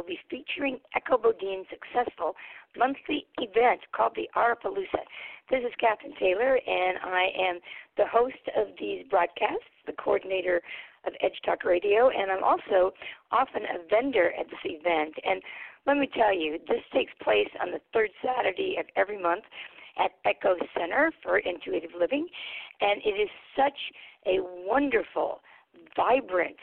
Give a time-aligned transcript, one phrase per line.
[0.00, 2.34] Will be featuring Echo Bodine's successful
[2.74, 5.04] monthly event called the Aurapalooza.
[5.50, 7.60] This is Cathryn Taylor, and I am
[7.98, 10.62] the host of these broadcasts, the coordinator
[11.06, 12.94] of Edge Talk Radio, and I'm also
[13.30, 15.12] often a vendor at this event.
[15.22, 15.42] And
[15.86, 19.44] let me tell you, this takes place on the third Saturday of every month
[19.98, 22.26] at Echo Center for Intuitive Living,
[22.80, 23.78] and it is such
[24.26, 25.42] a wonderful,
[25.94, 26.56] vibrant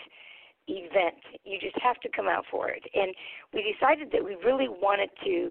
[0.68, 1.22] event.
[1.44, 2.84] You just have to come out for it.
[2.94, 3.14] And
[3.54, 5.50] we decided that we really wanted to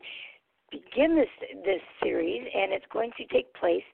[0.70, 3.84] begin this this series, and it's going to take place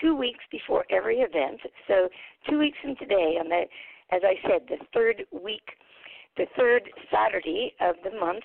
[0.00, 1.60] two weeks before every event.
[1.86, 2.08] So
[2.48, 3.64] two weeks from today, on the
[4.10, 5.76] as I said, the third week,
[6.36, 8.44] the third Saturday of the month,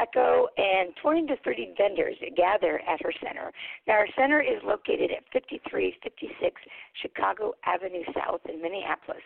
[0.00, 3.52] Echo and 20 to 30 vendors gather at her center.
[3.86, 6.60] Now, her center is located at 5356
[7.02, 9.22] Chicago Avenue South in Minneapolis.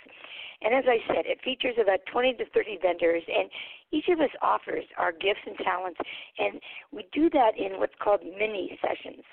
[0.63, 3.51] And as I said, it features about 20 to 30 vendors, and
[3.93, 5.99] each of us offers our gifts and talents,
[6.39, 6.61] and
[6.93, 9.25] we do that in what's called mini sessions.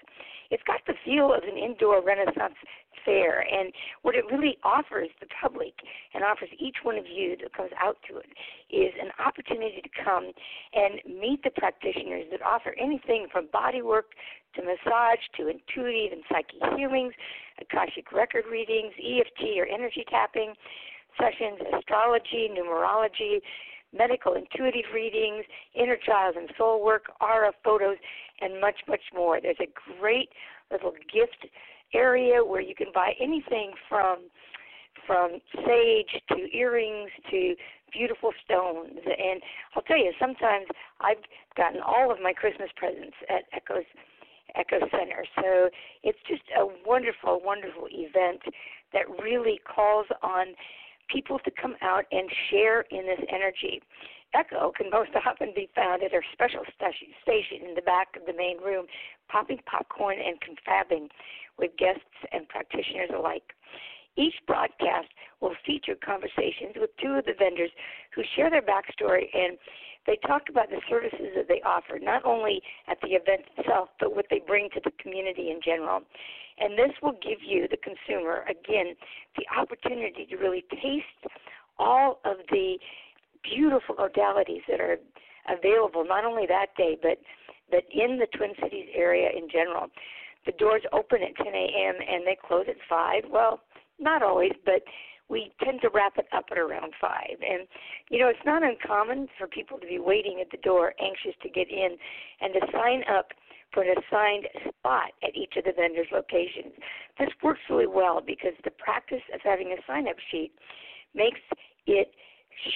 [0.51, 2.59] It's got the feel of an indoor Renaissance
[3.05, 3.73] fair, and
[4.03, 5.73] what it really offers the public
[6.13, 8.29] and offers each one of you that comes out to it
[8.69, 10.31] is an opportunity to come
[10.73, 14.11] and meet the practitioners that offer anything from body work
[14.55, 17.13] to massage to intuitive and psychic healings,
[17.59, 20.53] Akashic record readings, EFT or energy tapping
[21.17, 23.39] sessions, astrology, numerology,
[23.95, 27.97] medical intuitive readings, inner child and soul work, aura photos,
[28.39, 29.39] and much, much more.
[29.41, 30.29] There's a great
[30.71, 31.47] little gift
[31.93, 34.19] area where you can buy anything from
[35.07, 37.55] from sage to earrings to
[37.91, 38.99] beautiful stones.
[39.03, 39.41] And
[39.75, 40.67] I'll tell you, sometimes
[40.99, 41.23] I've
[41.57, 43.85] gotten all of my Christmas presents at Echo's
[44.55, 45.25] Echo Center.
[45.35, 45.69] So
[46.03, 48.41] it's just a wonderful, wonderful event
[48.93, 50.47] that really calls on
[51.11, 53.81] people to come out and share in this energy.
[54.33, 58.33] Echo can most often be found at her special station in the back of the
[58.33, 58.85] main room,
[59.29, 61.09] popping popcorn and confabbing
[61.59, 62.01] with guests
[62.31, 63.53] and practitioners alike.
[64.17, 65.07] Each broadcast
[65.39, 67.71] will feature conversations with two of the vendors
[68.13, 69.57] who share their backstory and
[70.07, 74.15] they talk about the services that they offer, not only at the event itself, but
[74.15, 76.01] what they bring to the community in general.
[76.59, 78.95] And this will give you, the consumer, again,
[79.37, 81.33] the opportunity to really taste
[81.77, 82.77] all of the
[83.43, 84.97] beautiful modalities that are
[85.49, 87.17] available, not only that day, but
[87.71, 89.87] but in the Twin Cities area in general.
[90.45, 91.95] The doors open at 10 a.m.
[92.05, 93.23] and they close at 5.
[93.31, 93.61] Well,
[93.97, 94.83] not always, but
[95.31, 97.11] we tend to wrap it up at around 5.
[97.31, 97.65] And,
[98.09, 101.49] you know, it's not uncommon for people to be waiting at the door, anxious to
[101.49, 101.95] get in,
[102.41, 103.31] and to sign up
[103.73, 106.73] for an assigned spot at each of the vendors' locations.
[107.17, 110.51] This works really well because the practice of having a sign up sheet
[111.15, 111.39] makes
[111.87, 112.11] it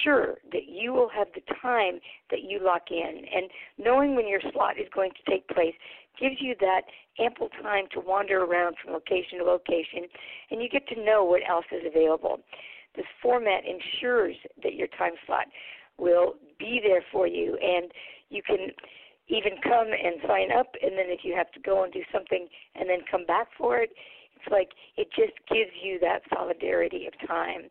[0.02, 2.00] sure that you will have the time
[2.30, 3.22] that you lock in.
[3.34, 5.74] And knowing when your slot is going to take place
[6.20, 6.82] gives you that
[7.18, 10.08] ample time to wander around from location to location
[10.50, 12.40] and you get to know what else is available.
[12.94, 15.46] This format ensures that your time slot
[15.98, 17.90] will be there for you and
[18.30, 18.70] you can
[19.28, 22.46] even come and sign up and then if you have to go and do something
[22.74, 23.90] and then come back for it
[24.36, 27.62] it's like it just gives you that solidarity of time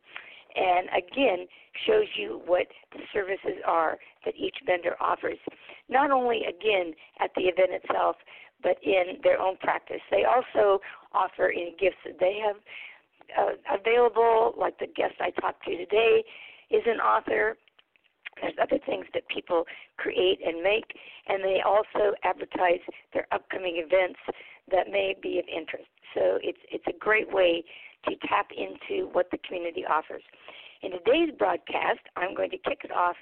[0.56, 1.48] and again
[1.86, 5.38] shows you what the services are that each vendor offers.
[5.90, 8.16] Not only again at the event itself,
[8.63, 10.02] but in their own practice.
[10.10, 10.80] They also
[11.13, 12.56] offer any gifts that they have
[13.38, 16.24] uh, available, like the guest I talked to today
[16.72, 17.58] is an author.
[18.42, 19.63] There's other things that people
[19.98, 20.86] create and make,
[21.28, 22.80] and they also advertise
[23.13, 24.19] their upcoming events
[24.72, 25.88] that may be of interest.
[26.13, 27.63] So it's it's a great way
[28.06, 30.24] to tap into what the community offers.
[30.81, 33.16] In today's broadcast, I'm going to kick it off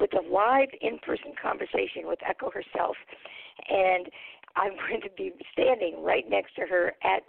[0.00, 2.96] with a live in-person conversation with Echo herself,
[3.68, 4.08] and
[4.56, 7.22] I'm going to be standing right next to her at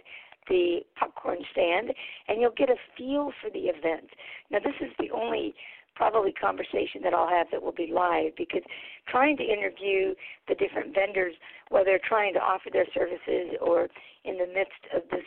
[0.48, 1.92] the popcorn stand,
[2.28, 4.10] and you'll get a feel for the event.
[4.50, 5.54] Now, this is the only
[5.96, 8.62] probably conversation that I'll have that will be live because
[9.08, 10.14] trying to interview
[10.46, 11.34] the different vendors,
[11.70, 13.88] whether they're trying to offer their services or
[14.24, 15.24] in the midst of this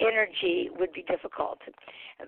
[0.00, 1.58] energy would be difficult.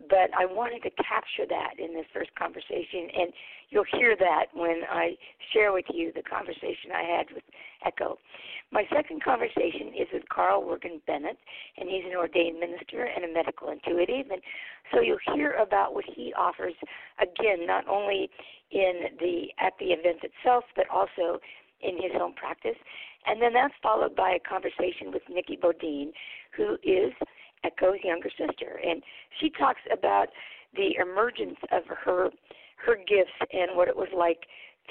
[0.08, 3.32] But I wanted to capture that in this first conversation, and
[3.70, 5.16] you'll hear that when I
[5.52, 7.42] share with you the conversation I had with
[7.84, 8.18] Echo.
[8.72, 11.38] My second conversation is with Carl Wergyn Bennett,
[11.76, 14.30] and he's an ordained minister and a medical intuitive.
[14.30, 14.40] And
[14.92, 16.74] so you'll hear about what he offers,
[17.18, 18.30] again, not only
[18.70, 21.40] in the at the event itself, but also
[21.82, 22.76] in his own practice.
[23.26, 26.12] And then that's followed by a conversation with Nikki Bodine,
[26.56, 27.12] who is
[27.64, 29.02] Echo's younger sister, and
[29.40, 30.28] she talks about
[30.74, 32.30] the emergence of her
[32.84, 34.46] her gifts and what it was like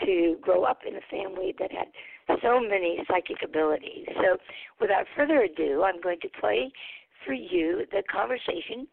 [0.06, 1.88] to grow up in a family that had
[2.44, 4.06] so many psychic abilities.
[4.16, 4.38] So,
[4.80, 6.72] without further ado, I'm going to play
[7.26, 8.88] for you the conversation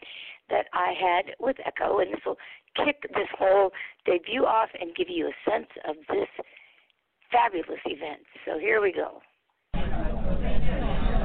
[0.49, 2.39] that I had with Echo, and this will
[2.85, 3.71] kick this whole
[4.05, 6.29] debut off and give you a sense of this
[7.31, 8.21] fabulous event.
[8.47, 9.21] So, here we go.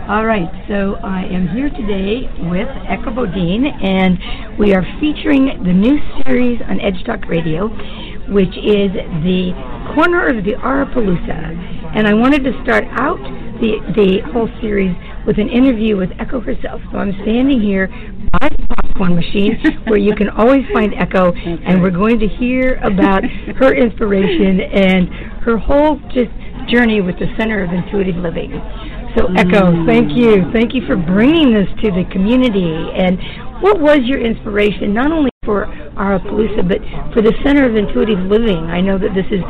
[0.10, 4.18] All right, so I am here today with Echo Bodine, and
[4.58, 7.68] we are featuring the new series on Edge Talk Radio,
[8.34, 9.54] which is the
[9.94, 11.96] corner of the Aurapalooza.
[11.96, 13.22] And I wanted to start out
[13.62, 14.96] the the whole series
[15.28, 16.82] with an interview with Echo herself.
[16.92, 17.88] So I'm standing here
[18.42, 22.82] by the popcorn machine, where you can always find Echo, and we're going to hear
[22.84, 25.08] about her inspiration and
[25.46, 26.32] her whole just
[26.68, 28.52] journey with the Center of Intuitive Living.
[29.18, 30.50] So, Echo, thank you.
[30.54, 32.92] Thank you for bringing this to the community.
[32.96, 33.20] And
[33.62, 35.66] what was your inspiration, not only for
[35.96, 36.80] Aurapalooza, but
[37.14, 38.72] for the Center of Intuitive Living?
[38.72, 39.44] I know that this is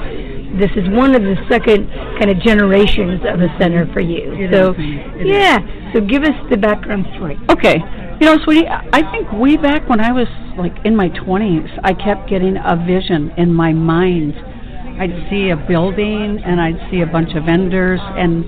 [0.59, 1.87] this is one of the second
[2.19, 4.33] kind of generations of a center for you.
[4.33, 5.27] It so, is.
[5.27, 5.59] yeah.
[5.93, 7.39] So, give us the background story.
[7.49, 7.77] Okay.
[8.19, 10.27] You know, sweetie, I think way back when I was
[10.57, 14.35] like in my 20s, I kept getting a vision in my mind.
[15.01, 18.45] I'd see a building and I'd see a bunch of vendors and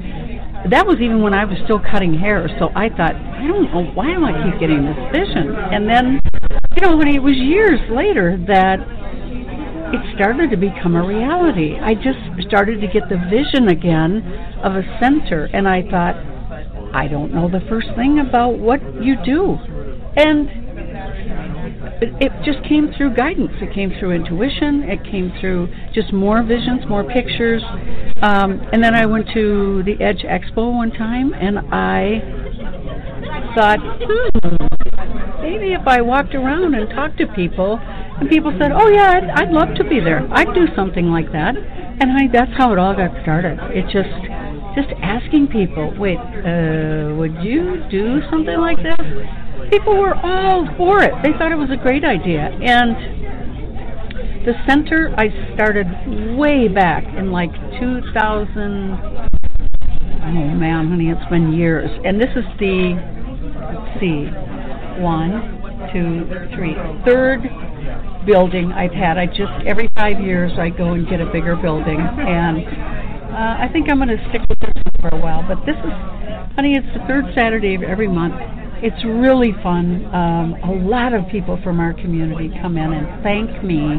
[0.69, 2.48] that was even when I was still cutting hair.
[2.60, 5.56] So I thought, I don't know why do I keep getting this vision?
[5.56, 6.19] And then,
[6.75, 8.80] you know, when it was years later that
[9.94, 11.77] it started to become a reality.
[11.80, 12.18] I just
[12.48, 14.25] started to get the vision again
[14.63, 16.15] of a center, and I thought,
[16.95, 19.54] I don't know the first thing about what you do.
[20.18, 20.50] And
[22.19, 23.51] it, just came through guidance.
[23.61, 24.83] It came through intuition.
[24.83, 27.63] It came through just more visions, more pictures.
[28.21, 32.19] Um, and then I went to the Edge Expo one time, and I
[33.55, 37.79] thought, hmm, maybe if I walked around and talked to people,
[38.19, 40.27] and people said, "Oh yeah, I'd, I'd love to be there.
[40.31, 43.59] I'd do something like that." And I, that's how it all got started.
[43.71, 44.09] It just
[44.75, 48.98] just asking people, wait, uh, would you do something like this?
[49.70, 51.13] people were all for it.
[51.24, 52.50] They thought it was a great idea.
[52.62, 52.96] And
[54.46, 55.88] the center I started
[56.38, 58.13] way back in like 2000.
[60.25, 61.89] Oh man, honey, it's been years.
[62.06, 62.94] And this is the,
[63.74, 64.30] let's see,
[65.01, 65.60] one,
[65.92, 66.75] two, three,
[67.06, 67.42] third
[68.25, 69.18] building I've had.
[69.18, 72.00] I just, every five years, I go and get a bigger building.
[72.00, 73.02] And
[73.34, 75.42] uh, I think I'm going to stick with this one for a while.
[75.42, 75.94] But this is,
[76.56, 78.36] honey, it's the third Saturday of every month
[78.84, 80.04] it's really fun.
[80.13, 83.96] Um, a lot of people from our community come in and thank me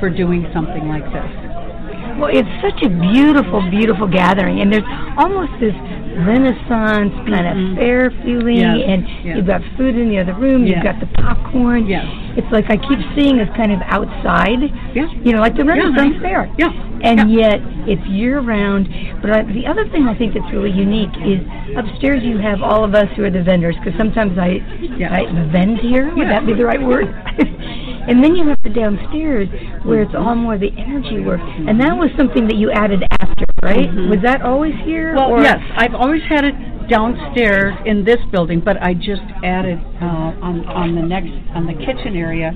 [0.00, 1.73] for doing something like this.
[2.18, 4.86] Well, it's such a beautiful, beautiful gathering, and there's
[5.18, 5.74] almost this
[6.14, 7.72] Renaissance kind mm-hmm.
[7.72, 8.86] of fair feeling, yes.
[8.86, 9.34] and yes.
[9.36, 10.78] you've got food in the other room, yes.
[10.78, 11.86] you've got the popcorn.
[11.86, 12.06] Yes.
[12.38, 14.62] It's like I keep seeing us kind of outside,
[14.94, 15.10] yeah.
[15.26, 16.22] you know, like the Renaissance yeah.
[16.22, 16.54] fair.
[16.56, 16.70] Yeah.
[17.02, 17.58] And yeah.
[17.58, 17.58] yet
[17.90, 18.86] it's year round.
[19.20, 21.42] But I, the other thing I think that's really unique is
[21.74, 24.62] upstairs you have all of us who are the vendors, because sometimes I,
[24.94, 25.10] yeah.
[25.10, 26.14] I vend here.
[26.14, 27.10] Would that be the right word?
[28.08, 29.48] and then you have the downstairs
[29.84, 33.44] where it's all more the energy work, and that was something that you added after,
[33.62, 33.88] right?
[33.88, 34.10] Mm-hmm.
[34.10, 35.14] Was that always here?
[35.14, 36.54] Well, yes, I've always had it
[36.88, 41.74] downstairs in this building, but I just added uh, on on the next on the
[41.74, 42.52] kitchen area.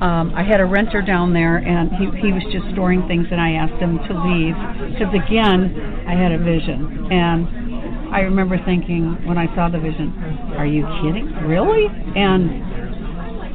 [0.00, 3.40] Um, I had a renter down there, and he he was just storing things, and
[3.40, 4.54] I asked him to leave
[4.94, 5.74] because again,
[6.06, 10.14] I had a vision, and I remember thinking when I saw the vision,
[10.56, 11.26] "Are you kidding?
[11.46, 12.67] Really?" And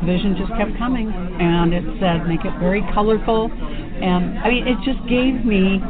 [0.03, 4.77] vision just kept coming, and it said, "Make it very colorful." And I mean, it
[4.83, 5.81] just gave me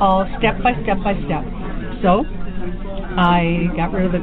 [0.00, 1.44] all step by step by step.
[2.02, 2.24] So
[3.16, 4.22] I got rid of the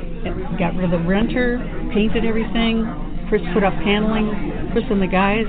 [0.57, 1.59] got rid of the renter,
[1.93, 2.85] painted everything.
[3.29, 4.69] Chris put up paneling.
[4.71, 5.47] Chris and the guys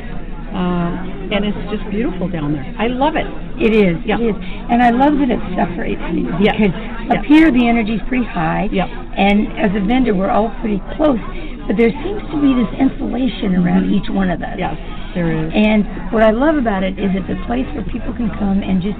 [0.52, 2.64] um, and it's just beautiful down there.
[2.78, 3.26] I love it.
[3.60, 4.00] It is.
[4.06, 4.18] Yeah.
[4.18, 4.36] It is.
[4.70, 6.00] And I love that it separates
[6.40, 6.52] Yeah.
[6.56, 7.18] because Yeah.
[7.18, 8.68] up here the energy's pretty high.
[8.72, 8.88] Yep.
[9.16, 11.20] And as a vendor, we're all pretty close.
[11.68, 14.56] But there seems to be this insulation around each one of us.
[14.56, 14.74] Yes,
[15.14, 15.52] there is.
[15.54, 18.80] And what I love about it is it's a place where people can come and
[18.80, 18.96] just,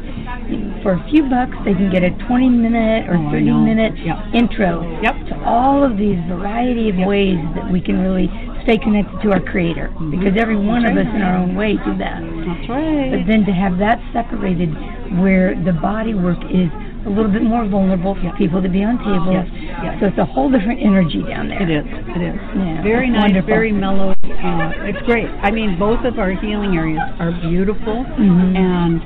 [0.85, 3.65] for a few bucks, they can get a 20 minute or Oh, 30 know.
[3.65, 4.19] minute Yep.
[4.35, 5.17] intro Yep.
[5.33, 7.09] to all of these variety of Yep.
[7.09, 8.29] ways that we can really
[8.65, 9.89] stay connected to our Creator.
[9.97, 10.11] Mhm.
[10.11, 11.07] Because every one That's of right.
[11.09, 12.21] us in our own way do that.
[12.21, 13.11] That's right.
[13.13, 14.69] But then to have that separated
[15.17, 16.69] where the body work is
[17.09, 18.33] a little bit more vulnerable for Yeah.
[18.33, 19.33] people to be on tables.
[19.33, 19.47] Yes,
[19.83, 20.01] yes.
[20.01, 21.63] So it's a whole different energy down there.
[21.63, 21.85] It is.
[22.15, 22.37] It is.
[22.55, 23.23] Yeah, very nice.
[23.23, 23.49] wonderful.
[23.49, 24.11] Very mellow.
[24.25, 25.29] Uh, it's great.
[25.43, 28.57] I mean, both of our healing areas are beautiful, Mhm.
[28.57, 29.01] and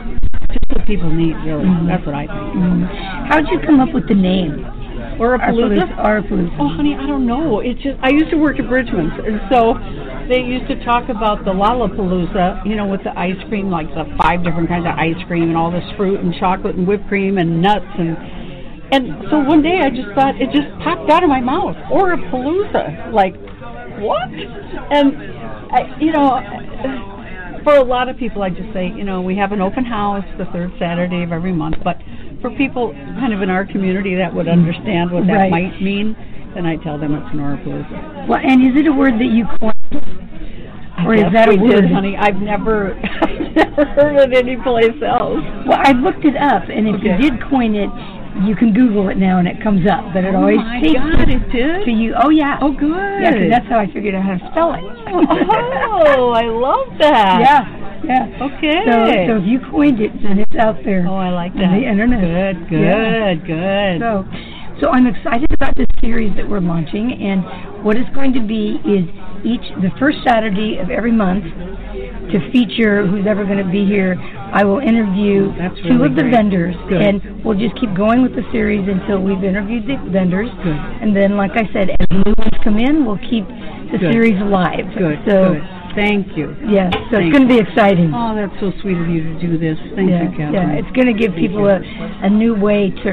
[0.50, 1.36] just what people need.
[1.46, 1.86] Really, Mhm.
[1.86, 2.54] that's what I think.
[2.54, 2.86] Mm.
[3.28, 4.66] How'd you come up with the name?
[5.18, 5.96] Aurapalooza.
[5.96, 6.56] Aurapalooza.
[6.58, 7.60] Oh, honey, I don't know.
[7.60, 9.74] It just I used to work at Bridgeman's, and so
[10.28, 14.04] they used to talk about the Lollapalooza, you know, with the ice cream, like the
[14.20, 17.38] five different kinds of ice cream and all this fruit and chocolate and whipped cream
[17.38, 18.16] and nuts and
[18.92, 23.10] and so one day I just thought it just popped out of my mouth, Aurapalooza,
[23.12, 23.34] like
[24.00, 24.28] what?
[24.92, 25.16] And
[25.72, 26.40] I, you know.
[27.64, 30.24] For a lot of people, I just say, you know, we have an open house
[30.36, 31.76] the third Saturday of every month.
[31.84, 31.96] But
[32.42, 35.50] for people kind of in our community that would understand what that Right.
[35.50, 36.14] might mean,
[36.54, 38.28] then I tell them it's Norapalooza.
[38.28, 39.72] Well, and is it a word that you coined?
[41.06, 41.82] Or is that a word?
[41.82, 42.16] did, honey?
[42.18, 45.40] I've never, I've never heard it anyplace else.
[45.66, 47.16] Well, I looked it up, and if Okay.
[47.16, 47.88] you did coin it,
[48.46, 50.12] you can Google it now, and it comes up.
[50.14, 51.84] But it Oh always my takes God, it did?
[51.86, 52.14] to you.
[52.16, 52.58] Oh yeah.
[52.60, 53.22] Oh, good.
[53.22, 54.84] Yeah, that's how I figured out how to spell it.
[54.86, 57.40] oh, I love that.
[57.44, 57.81] yeah.
[58.04, 58.26] Yeah.
[58.52, 58.82] Okay.
[58.86, 58.94] So,
[59.28, 61.06] so if you coined it, then it's out there.
[61.08, 61.78] oh, I like on that.
[61.78, 62.20] the internet.
[62.20, 63.34] Good, good, Yeah.
[63.34, 64.00] good.
[64.00, 64.26] So,
[64.80, 68.80] so I'm excited about this series that we're launching, and what it's going to be
[68.84, 69.06] is
[69.44, 71.44] each the first Saturday of every month
[72.32, 74.16] to feature who's ever going to be here.
[74.52, 76.34] I will interview oh, That's two really of the great.
[76.34, 77.00] vendors, Good.
[77.00, 80.50] and we'll just keep going with the series until we've interviewed the vendors.
[80.62, 80.74] Good.
[80.76, 83.46] And then, like I said, as new ones come in, we'll keep
[83.92, 84.12] the Good.
[84.12, 84.84] series alive.
[84.98, 85.62] Good, So, good.
[85.94, 86.56] Thank you.
[86.66, 88.12] Yes, so Thank it's going to be exciting.
[88.14, 89.78] Oh, that's so sweet of you to do this.
[89.94, 90.52] Thank yeah, you, Cathryn.
[90.52, 91.76] yeah, it's going to give Thank people you.
[91.76, 93.12] a, a new way to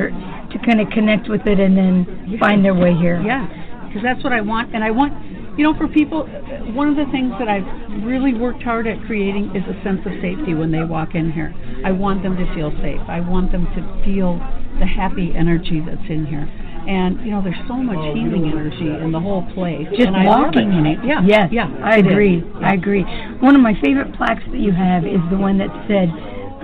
[0.50, 3.22] to kind of connect with it and then find their way here.
[3.22, 3.46] Yeah,
[3.88, 5.14] because that's what I want, and I want,
[5.58, 6.26] you know, for people,
[6.74, 7.68] one of the things that I've
[8.04, 11.54] really worked hard at creating is a sense of safety when they walk in here.
[11.86, 13.02] I want them to feel safe.
[13.08, 14.40] I want them to feel
[14.80, 16.48] the happy energy that's in here.
[16.90, 19.86] And you know, there's so much oh, healing energy in the whole place.
[19.94, 20.98] Just and walking in it.
[21.06, 21.22] Yeah.
[21.22, 21.50] Yes.
[21.54, 21.70] Yeah.
[21.86, 22.42] I agree.
[22.42, 22.66] Yeah.
[22.66, 23.06] I agree.
[23.46, 26.10] One of my favorite plaques that you have is the one that said,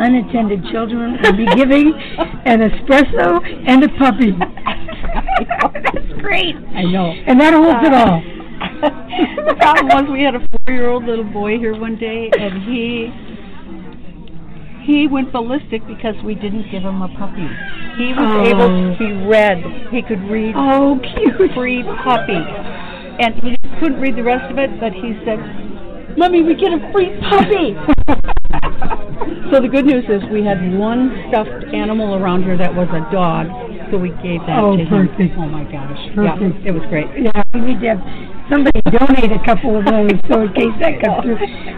[0.01, 1.93] "Unattended children will be giving
[2.49, 3.37] an espresso
[3.69, 4.33] and a puppy."
[5.93, 6.55] That's great.
[6.73, 7.13] I know.
[7.29, 8.17] And that holds it all.
[9.45, 13.13] the problem was we had a four-year-old little boy here one day, and he
[14.85, 17.49] he went ballistic because we didn't give him a puppy.
[17.97, 18.45] He was Oh.
[18.45, 18.69] able.
[18.69, 19.63] To he read.
[19.91, 21.51] He could read Oh, cute.
[21.53, 22.37] free puppy,
[23.19, 24.79] and he couldn't read the rest of it.
[24.79, 25.39] But he said,
[26.17, 27.75] "Mommy, we get a free puppy."
[29.51, 33.01] so the good news is we had one stuffed animal around here that was a
[33.11, 33.47] dog,
[33.89, 35.07] so we gave that Oh, to him.
[35.07, 35.33] perfect.
[35.37, 35.97] Oh my gosh!
[36.13, 36.61] Perfect.
[36.61, 37.07] Yeah, it was great.
[37.17, 38.01] Yeah, we need to have
[38.51, 41.37] somebody donate a couple of those so in case that comes through.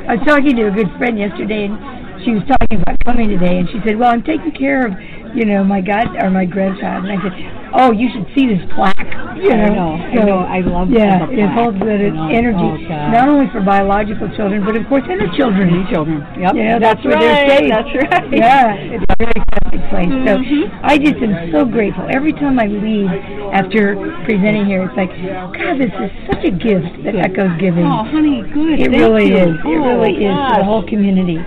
[0.09, 1.77] I was talking to a good friend yesterday and
[2.23, 4.93] she was talking about coming today and she said, Well I'm taking care of,
[5.35, 7.33] you know, my god or my grandchild and I said,
[7.73, 8.97] Oh, you should see this plaque
[9.37, 9.73] you I know.
[9.75, 12.29] know, I know, I love Yeah, the it holds that know.
[12.29, 15.69] energy Oh, not only for biological children but of course inner children.
[15.69, 16.25] Any children.
[16.39, 16.55] Yep.
[16.55, 17.59] Yeah, that's, that's where they're right.
[17.59, 17.69] safe.
[17.69, 18.33] That's right.
[18.33, 20.09] Yeah, it's a very Catholic place.
[20.25, 20.79] So Mhm.
[20.83, 22.07] I just am so grateful.
[22.09, 23.09] Every time I leave
[23.53, 23.95] after
[24.25, 25.09] presenting here, it's like,
[25.53, 27.15] God, this is such a gift that.
[27.17, 27.83] Echo's giving.
[27.85, 28.79] Oh, honey, good.
[28.79, 29.37] it Thank really you.
[29.37, 29.55] is.
[29.57, 31.37] It oh, really is for the whole community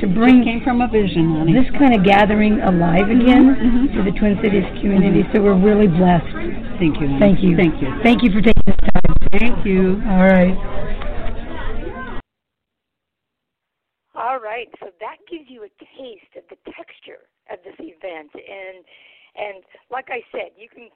[0.00, 1.52] to Just bring came from a vision, honey.
[1.52, 3.94] this kind of gathering alive again mhm.
[3.94, 5.22] to the Twin Cities community.
[5.32, 6.26] So we're really blessed.
[6.78, 7.08] Thank you.
[7.08, 7.20] honey.
[7.20, 7.56] Thank you.
[7.56, 7.88] Thank you.
[8.02, 9.12] Thank you for taking this time.
[9.32, 10.02] Thank you.
[10.08, 10.54] All right.
[14.14, 18.86] All right, so that gives you a taste of the texture of this event, and
[19.34, 20.88] and like I said, you can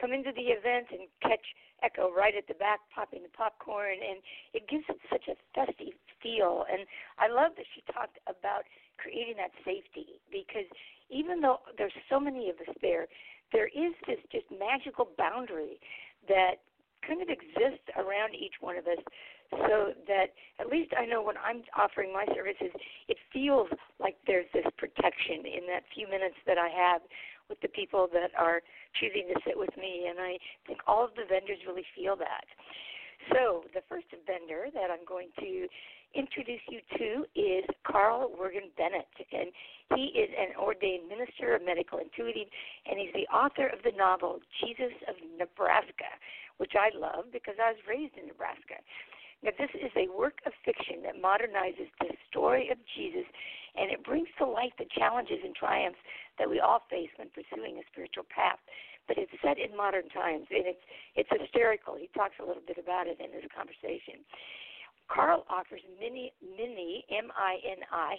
[0.00, 1.42] come into the event and catch
[1.82, 4.18] Echo right at the back, popping the popcorn, and
[4.52, 5.94] it gives it such a festive
[6.24, 6.64] feel.
[6.72, 6.88] And
[7.20, 8.64] I love that she talked about
[8.96, 10.66] creating that safety because
[11.12, 13.06] even though there's so many of us there,
[13.52, 15.76] there is this just magical boundary
[16.26, 16.64] that
[17.04, 19.02] kind of exists around each one of us
[19.68, 22.72] so that at least I know when I'm offering my services,
[23.06, 23.68] it feels
[24.00, 27.02] like there's this protection in that few minutes that I have
[27.48, 28.64] with the people that are
[28.98, 30.08] choosing to sit with me.
[30.08, 32.48] And I think all of the vendors really feel that.
[33.32, 35.68] So the first vendor that I'm going to
[36.14, 39.50] introduce you to is Carl Wergyn Bennett, and
[39.94, 42.48] he is an ordained minister of medical intuitive,
[42.86, 46.08] and he's the author of the novel Jesus of Nebraska,
[46.56, 48.78] which I love because I was raised in Nebraska.
[49.44, 53.28] Now, this is a work of fiction that modernizes the story of Jesus,
[53.76, 56.00] and it brings to light the challenges and triumphs
[56.38, 58.56] that we all face when pursuing a spiritual path.
[59.04, 60.80] But it's set in modern times, and it's
[61.12, 61.92] it's hysterical.
[61.92, 64.24] He talks a little bit about it in this conversation.
[65.12, 68.16] Carl offers many, many, M-I-N-I,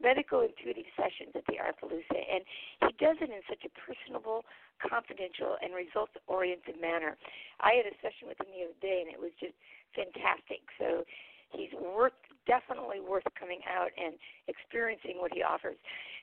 [0.00, 2.42] medical intuitive sessions at the Aurapalooza, and
[2.86, 4.44] he does it in such a personable,
[4.78, 7.18] confidential, and results-oriented manner.
[7.60, 9.56] I had a session with him the other day, and it was just
[9.92, 10.62] fantastic.
[10.78, 11.02] So
[11.50, 14.14] he's worth definitely worth coming out and
[14.48, 15.76] experiencing what he offers.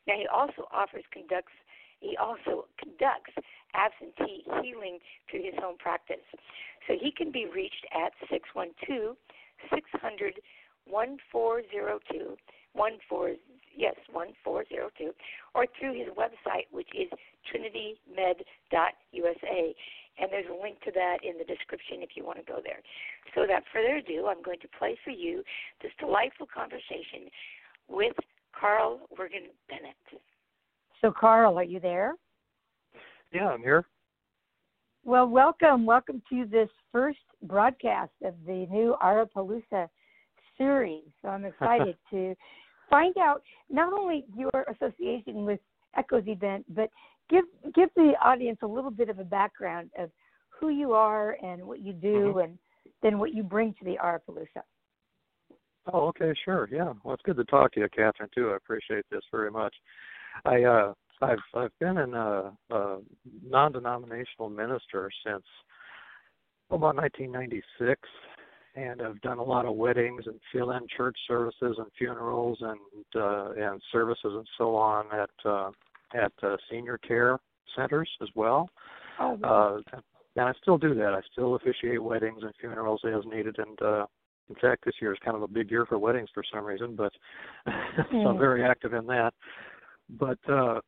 [0.07, 1.53] Now he also offers conducts
[1.99, 3.33] he also conducts
[3.73, 4.99] absentee healing
[5.29, 6.21] through his home practice.
[6.85, 9.17] So he can be reached at 612
[9.73, 10.35] 600
[10.85, 12.37] 1402
[13.09, 13.37] 14
[13.75, 15.11] yes 1402
[15.53, 17.09] or through his website which is
[17.49, 19.75] trinitymed.usa
[20.19, 22.81] and there's a link to that in the description if you want to go there.
[23.35, 25.43] So, without further ado, I'm going to play for you
[25.81, 27.29] this delightful conversation
[27.87, 28.15] with
[28.59, 29.95] Carl Wergyn Bennett.
[31.01, 32.13] So, Carl, are you there?
[33.31, 33.85] Yeah, I'm here.
[35.07, 35.85] Well, welcome.
[35.85, 39.87] Welcome to this first broadcast of the new Aurapalooza
[40.57, 41.05] series.
[41.21, 42.35] So, I'm excited to
[42.89, 45.61] find out not only your association with
[45.97, 46.89] Echo's event, but
[47.29, 50.11] give give the audience a little bit of a background of
[50.49, 52.39] who you are and what you do, mm-hmm.
[52.39, 52.57] and
[53.01, 54.61] then what you bring to the Aurapalooza.
[55.93, 56.91] Oh, okay, sure, yeah.
[57.05, 58.29] Well, it's good to talk to you, Cathryn.
[58.35, 58.49] Too.
[58.51, 59.73] I appreciate this very much.
[60.43, 62.97] I uh, I've I've been in a, a
[63.47, 65.43] non-denominational minister since
[66.69, 68.01] about 1996,
[68.75, 72.79] and I've done a lot of weddings and fill-in church services and funerals and
[73.15, 75.71] uh, and services and so on at uh,
[76.13, 77.39] at uh, senior care
[77.75, 78.69] centers as well.
[79.19, 79.81] Oh, wow.
[79.93, 79.99] uh,
[80.35, 81.13] and I still do that.
[81.13, 83.57] I still officiate weddings and funerals as needed.
[83.57, 84.05] And uh,
[84.49, 86.95] in fact, this year is kind of a big year for weddings for some reason,
[86.95, 87.11] but
[88.11, 89.33] so I'm very active in that.
[90.09, 90.79] But uh,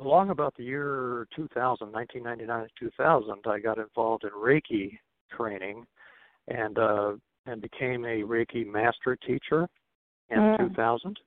[0.00, 4.98] along about the year 2000, 1999 to 2000, I got involved in Reiki
[5.36, 5.86] training
[6.48, 7.12] and uh,
[7.46, 9.68] and became a Reiki master teacher
[10.30, 10.68] in mm.
[10.68, 11.18] 2000.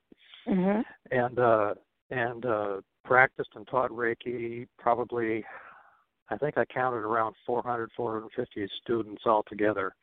[0.47, 0.81] Mm-hmm.
[1.11, 1.73] And uh,
[2.09, 5.43] and uh, practiced and taught Reiki probably,
[6.29, 9.93] I think I counted around 400, 450 students altogether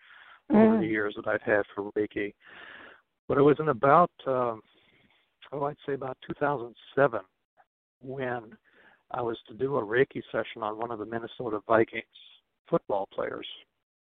[0.51, 0.57] mm.
[0.57, 2.35] over the years that I've had for Reiki.
[3.29, 4.63] But it was in about, um,
[5.53, 7.21] oh, I'd say about 2007
[8.01, 8.57] when
[9.11, 12.05] I was to do a Reiki session on one of the Minnesota Vikings
[12.69, 13.47] football players,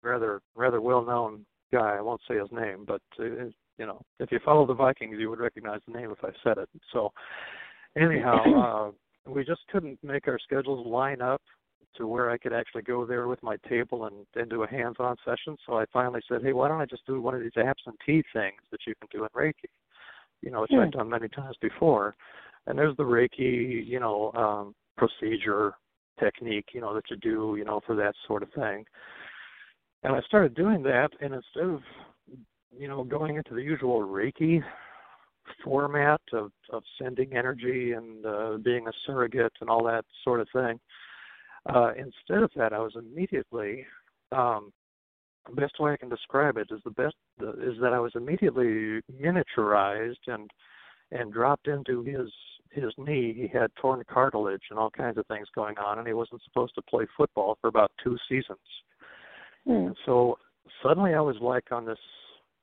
[0.02, 1.96] rather rather well known guy.
[1.96, 3.24] I won't say his name, but uh,
[3.78, 6.58] you know, if you follow the Vikings, you would recognize the name if I said
[6.58, 6.68] it.
[6.92, 7.12] So
[7.96, 8.90] anyhow,
[9.26, 11.42] uh, we just couldn't make our schedules line up
[11.96, 15.16] to where I could actually go there with my table and, and do a hands-on
[15.24, 15.56] session.
[15.66, 18.60] So I finally said, hey, why don't I just do one of these absentee things
[18.70, 19.68] that you can do in Reiki,
[20.42, 20.98] you know, which I've hmm.
[20.98, 22.14] done many times before.
[22.66, 25.74] And there's the Reiki, you know, um, procedure
[26.20, 28.84] technique, you know, that you do, you know, for that sort of thing.
[30.02, 31.80] And I started doing that, and instead of,
[32.76, 34.62] you know, going into the usual Reiki
[35.64, 40.48] format of of sending energy and uh, being a surrogate and all that sort of
[40.52, 40.78] thing.
[41.74, 43.86] Uh, instead of that, I was immediately
[44.32, 44.72] um,
[45.48, 49.00] the best way I can describe it is the best is that I was immediately
[49.20, 50.50] miniaturized and
[51.12, 52.28] and dropped into his
[52.70, 53.32] his knee.
[53.34, 56.74] He had torn cartilage and all kinds of things going on, and he wasn't supposed
[56.74, 58.58] to play football for about two seasons.
[59.66, 59.94] Mm.
[60.04, 60.38] So
[60.82, 61.98] suddenly, I was like on this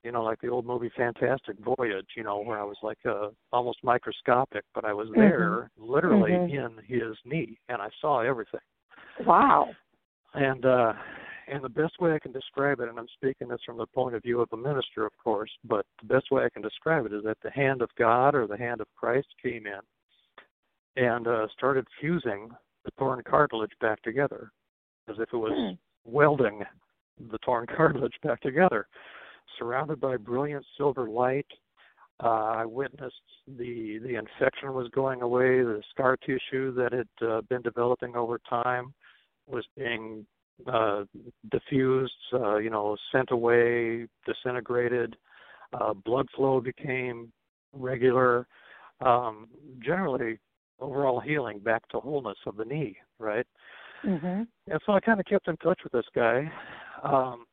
[0.06, 3.30] you know, like the old movie Fantastic Voyage, you know, where I was like uh,
[3.52, 5.92] almost microscopic, but I was there mm-hmm.
[5.92, 6.54] literally mm-hmm.
[6.54, 8.60] in his knee and I saw everything.
[9.26, 9.70] Wow.
[10.34, 10.92] And uh
[11.48, 14.14] and the best way I can describe it, and I'm speaking this from the point
[14.14, 17.12] of view of a minister, of course, but the best way I can describe it
[17.12, 21.46] is that the hand of God or the hand of Christ came in and uh,
[21.56, 22.50] started fusing
[22.84, 24.50] the torn cartilage back together,
[25.08, 25.78] as if it was mm.
[26.04, 26.62] welding
[27.30, 28.86] the torn cartilage back together
[29.58, 31.46] surrounded by brilliant silver light.
[32.22, 33.14] Uh, I witnessed
[33.46, 38.40] the the infection was going away, the scar tissue that had uh, been developing over
[38.48, 38.94] time
[39.46, 40.26] was being
[40.66, 41.04] uh,
[41.50, 45.16] diffused, uh, you know, sent away, disintegrated.
[45.72, 47.32] Uh, blood flow became
[47.72, 48.46] regular.
[49.00, 49.48] Um,
[49.84, 50.38] generally,
[50.80, 53.46] overall healing back to wholeness of the knee, right?
[54.04, 54.42] Mm-hmm.
[54.68, 56.50] And so I kind of kept in touch with this guy.
[57.02, 57.44] Um,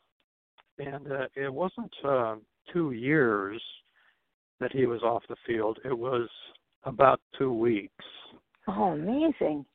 [0.79, 2.35] and uh, it wasn't uh,
[2.71, 3.61] two years
[4.59, 5.79] that he was off the field.
[5.83, 6.29] It was
[6.83, 8.05] about two weeks.
[8.67, 9.65] Oh, amazing!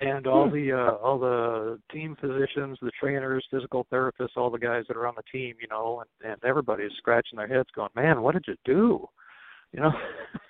[0.00, 0.54] And all hmm.
[0.54, 5.06] the uh, all the team physicians, the trainers, physical therapists, all the guys that are
[5.06, 8.44] on the team, you know, and, and everybody's scratching their heads, going, "Man, what did
[8.48, 9.06] you do?"
[9.72, 9.92] You know.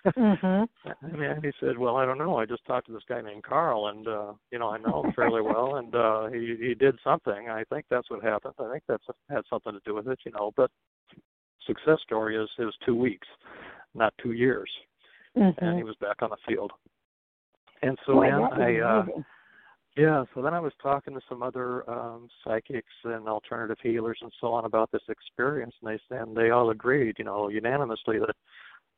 [0.07, 0.87] mm-hmm.
[1.07, 2.37] I mean, he said, "Well, I don't know.
[2.37, 5.13] I just talked to this guy named Carl, and uh, you know, I know him
[5.15, 7.49] fairly well, and uh, he he did something.
[7.49, 8.55] I think that's what happened.
[8.61, 10.53] I think that's had something to do with it, you know.
[10.57, 10.71] But
[11.67, 13.27] success story is is two weeks,
[13.97, 14.71] not two years,
[15.37, 15.65] mm-hmm.
[15.65, 16.71] and he was back on the field.
[17.83, 19.25] And so Boy, then I, uh, amazing.
[20.01, 24.33] Yeah, so then I was talking to some other um psychics and alternative healers and
[24.41, 28.35] so on about this experience, and they and they all agreed, you know, unanimously that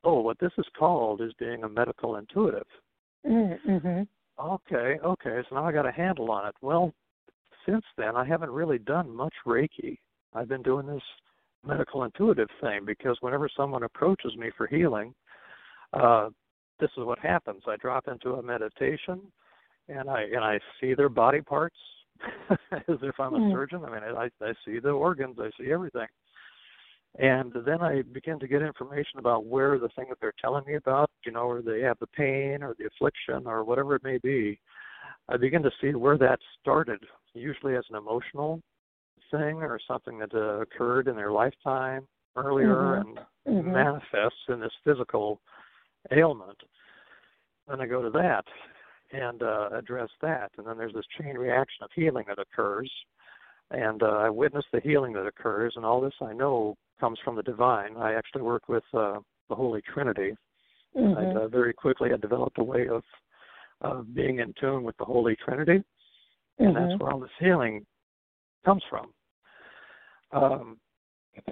[0.04, 2.66] oh, what this is called is being a medical intuitive.
[3.26, 4.02] Mm-hmm.
[4.40, 6.54] Okay, okay, so now I got a handle on it.
[6.60, 6.92] Well,
[7.66, 9.98] since then, I haven't really done much Reiki.
[10.34, 11.02] I've been doing this
[11.64, 15.14] medical intuitive thing because whenever someone approaches me for healing,
[15.92, 16.30] uh,
[16.80, 17.62] this is what happens.
[17.66, 19.20] I drop into a meditation,
[19.88, 21.76] and I and I see their body parts
[22.50, 23.52] as if I'm a mm.
[23.52, 23.82] surgeon.
[23.84, 26.06] I mean, I I see the organs, I see everything,
[27.18, 30.74] and then I begin to get information about where the thing that they're telling me
[30.74, 34.18] about, you know, where they have the pain or the affliction or whatever it may
[34.18, 34.58] be.
[35.28, 37.00] I begin to see where that started,
[37.34, 38.60] usually as an emotional
[39.30, 43.18] thing or something that uh, occurred in their lifetime earlier mm-hmm.
[43.46, 43.72] and mm-hmm.
[43.72, 45.40] manifests in this physical
[46.12, 46.58] ailment.
[47.68, 48.44] Then I go to that
[49.12, 52.90] and uh, address that, and then there's this chain reaction of healing that occurs,
[53.70, 57.36] and uh, I witness the healing that occurs, and all this I know comes from
[57.36, 57.96] the divine.
[57.96, 60.34] I actually work with uh, the Holy Trinity.
[60.96, 61.18] Mm-hmm.
[61.18, 63.02] I uh, very quickly had developed a way of
[63.80, 65.82] of being in tune with the Holy Trinity,
[66.58, 66.88] and mm-hmm.
[66.88, 67.84] that's where all this healing
[68.64, 69.12] comes from.
[70.32, 70.78] Um,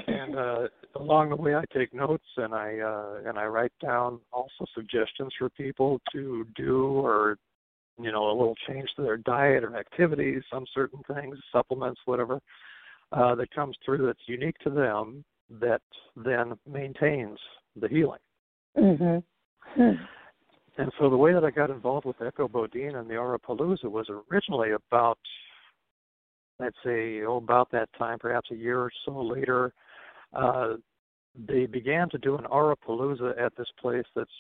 [0.07, 4.21] and uh, along the way, I take notes and I uh, and I write down
[4.33, 7.37] also suggestions for people to do or
[8.03, 12.41] you know a little change to their diet or activities, some certain things, supplements, whatever
[13.13, 15.25] uh, that comes through that's unique to them
[15.61, 15.83] that
[16.17, 17.39] then maintains
[17.81, 18.21] the healing.
[18.79, 19.91] Mm-hmm.
[20.79, 24.09] And so the way that I got involved with Echo Bodine and the Aurapalooza was
[24.31, 25.19] originally about,
[26.59, 29.75] let's say, oh, about that time, perhaps a year or so later,
[30.33, 30.75] uh,
[31.49, 34.31] they began to do an Aurapalooza at this place that's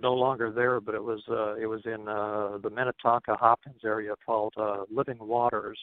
[0.00, 4.14] no longer there, but it was uh, it was in uh, the Minnetonka Hopkins area
[4.24, 5.78] called uh, Living Waters.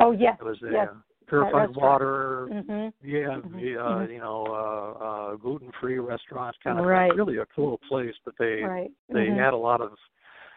[0.00, 0.88] Oh yes, it was a, yes
[1.28, 2.48] purified water.
[2.50, 3.06] Mm-hmm.
[3.06, 3.56] Yeah, mm-hmm.
[3.56, 4.12] the, uh, mm-hmm.
[4.12, 7.14] you know, uh, uh, gluten-free restaurant kind of right.
[7.14, 8.14] really a cool place.
[8.24, 8.90] But they right.
[9.08, 9.38] they mm-hmm.
[9.38, 9.92] had a lot of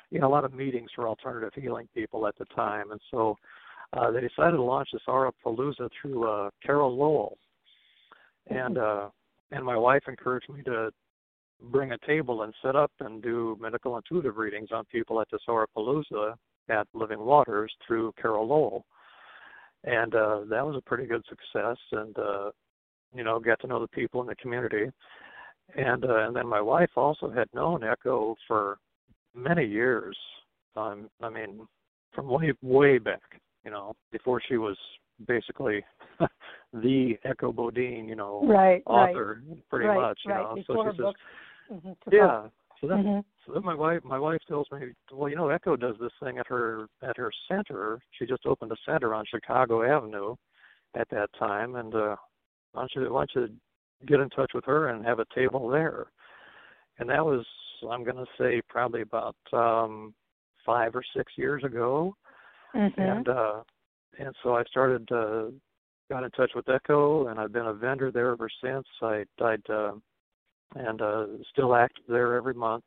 [0.10, 3.38] you know a lot of meetings for alternative healing people at the time, and so
[3.94, 7.38] uh, they decided to launch this Aura Palooza through uh, Carol Lowell,
[8.48, 9.08] and mm-hmm.
[9.08, 9.10] uh,
[9.52, 10.92] and my wife encouraged me to
[11.62, 15.40] bring a table and set up and do medical intuitive readings on people at the
[15.48, 16.36] Aurapalooza
[16.70, 18.86] at Living Waters through Carol Lowell
[19.84, 21.78] and uh, that was a pretty good success.
[21.92, 22.52] And uh,
[23.14, 24.86] you know, got to know the people in the community,
[25.76, 28.78] and uh, and then my wife also had known Echo for
[29.36, 30.18] many years.
[30.76, 31.68] Um, I mean,
[32.14, 33.22] from way way back,
[33.64, 34.78] you know, before she was
[35.28, 35.84] basically
[36.74, 39.70] the Echo Bodine, you know, right, author, right.
[39.70, 40.44] pretty right, much, you right.
[40.44, 40.56] know.
[40.56, 41.14] Before so she says,
[41.72, 42.48] mm-hmm, yeah.
[42.80, 43.20] So then, mm-hmm.
[43.46, 44.80] so then my wife, my wife tells me,
[45.12, 48.00] well, you know, Echo does this thing at her at her center.
[48.12, 50.36] She just opened a center on Chicago Avenue
[50.96, 52.16] at that time, and uh,
[52.74, 53.56] why don't you why don't you
[54.06, 56.08] get in touch with her and have a table there?
[57.00, 57.46] And that was,
[57.90, 60.14] I'm going to say, probably about um,
[60.66, 62.16] five or six years ago,
[62.76, 63.02] mm-hmm.
[63.02, 63.62] and uh,
[64.20, 65.12] and so I started.
[65.12, 65.52] Uh,
[66.10, 68.86] got in touch with Echo, and I've been a vendor there ever since.
[69.02, 69.92] I I'd uh,
[70.76, 72.84] and uh, still active there every month.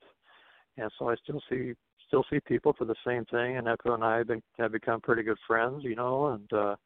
[0.76, 1.74] And so I still see
[2.06, 3.56] still see people for the same thing.
[3.56, 6.28] And Echo and I have, been, have become pretty good friends, you know.
[6.28, 6.76] And uh,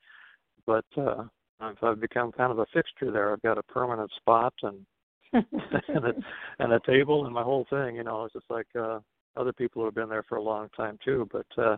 [0.66, 1.24] but uh,
[1.60, 3.32] I've, I've become kind of a fixture there.
[3.32, 4.84] I've got a permanent spot and
[5.32, 6.12] and, a,
[6.60, 7.96] and a table and my whole thing.
[7.96, 9.00] You know, it's just like uh,
[9.36, 11.28] other people who have been there for a long time too.
[11.32, 11.76] But uh,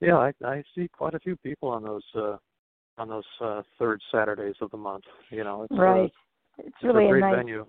[0.00, 2.36] yeah, I, I see quite a few people on those uh,
[2.96, 5.04] on those uh, third Saturdays of the month.
[5.30, 6.04] You know, it's, right.
[6.04, 6.08] Uh,
[6.58, 7.66] it's really it's a, a, nice venue.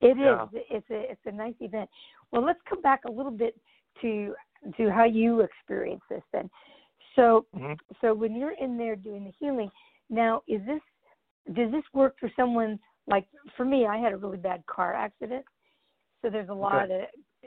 [0.00, 0.44] It yeah.
[0.44, 0.62] is.
[0.70, 1.88] It's a it's a nice event.
[2.32, 3.56] Well, let's come back a little bit
[4.02, 4.34] to
[4.76, 6.50] to how you experience this then.
[7.16, 7.78] So, Mhm.
[8.00, 9.70] so when you're in there doing the healing,
[10.08, 10.82] now is this
[11.54, 13.86] does this work for someone like for me?
[13.86, 15.44] I had a really bad car accident,
[16.22, 17.02] so there's a lot of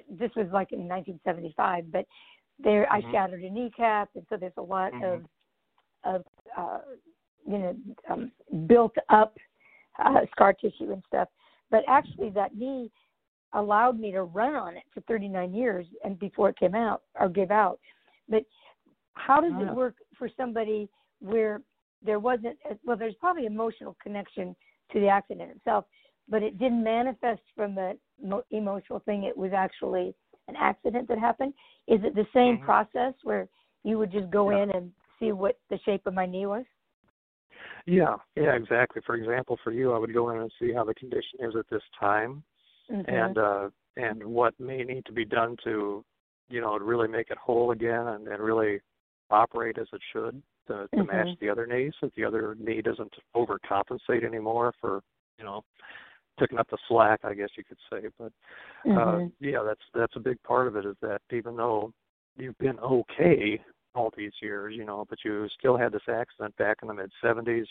[0.10, 2.06] this was like in 1975, but
[2.60, 3.12] there I Mhm.
[3.12, 5.14] shattered a kneecap, and so there's a lot Mhm.
[5.14, 5.30] of
[6.04, 6.26] of
[6.58, 6.82] uh,
[7.46, 7.76] you know
[8.10, 8.32] um,
[8.68, 9.38] built up
[10.00, 11.28] uh, scar tissue and stuff.
[11.70, 12.92] But actually, that knee
[13.54, 17.30] allowed me to run on it for 39 years, and before it came out or
[17.30, 17.80] gave out.
[18.28, 18.44] But
[19.14, 21.62] how does it work for somebody where
[22.04, 22.98] there wasn't well?
[22.98, 24.56] There's probably emotional connection
[24.92, 25.86] to the accident itself,
[26.28, 27.98] but it didn't manifest from the
[28.52, 29.24] emotional thing.
[29.24, 30.16] It was actually
[30.48, 31.54] an accident that happened.
[31.88, 32.64] Is it the same Mhm.
[32.64, 33.48] process where
[33.84, 34.64] you would just go Yeah.
[34.64, 36.66] in and see what the shape of my knee was?
[37.86, 39.02] Yeah, yeah, exactly.
[39.06, 41.68] For example, for you, I would go in and see how the condition is at
[41.70, 42.44] this time,
[42.90, 43.08] Mhm.
[43.08, 46.04] and uh, and what may need to be done to,
[46.50, 48.82] you know, really make it whole again and, and really
[49.30, 51.40] operate as it should to, to match Mhm.
[51.40, 55.02] the other knee, so that the other knee doesn't overcompensate anymore for,
[55.38, 55.64] you know,
[56.40, 58.08] picking up the slack, I guess you could say.
[58.18, 58.32] But
[58.86, 59.32] uh, Mhm.
[59.40, 60.86] yeah, that's that's a big part of it.
[60.86, 61.94] Is that even though
[62.38, 63.64] you've been okay
[63.96, 67.12] all these years, you know, but you still had this accident back in the mid
[67.24, 67.66] '70s.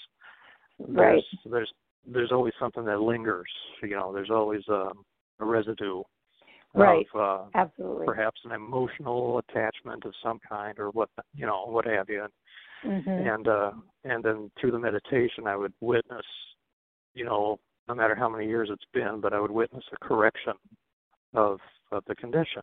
[0.78, 1.22] Right.
[1.22, 1.72] There's there's
[2.06, 3.50] there's always something that lingers.
[3.82, 5.04] You know, there's always um,
[5.40, 6.02] a residue
[6.74, 7.06] Right.
[7.14, 8.06] of uh, Absolutely.
[8.06, 12.26] perhaps an emotional attachment of some kind, or what you know, what have you.
[12.84, 13.10] Mm-hmm.
[13.10, 13.72] And uh,
[14.04, 16.24] and then through the meditation, I would witness,
[17.14, 20.54] you know, no matter how many years it's been, but I would witness a correction
[21.34, 21.58] of
[21.90, 22.62] of the condition.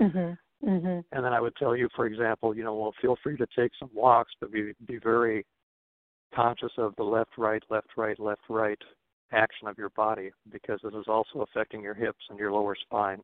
[0.00, 0.38] Mhm.
[0.64, 1.04] Mhm.
[1.12, 3.72] And then I would tell you, for example, you know, well, feel free to take
[3.78, 5.44] some walks, but be be very
[6.34, 8.78] conscious of the left, right, left, right, left, right
[9.32, 13.20] action of your body because this is also affecting your hips and your lower spine.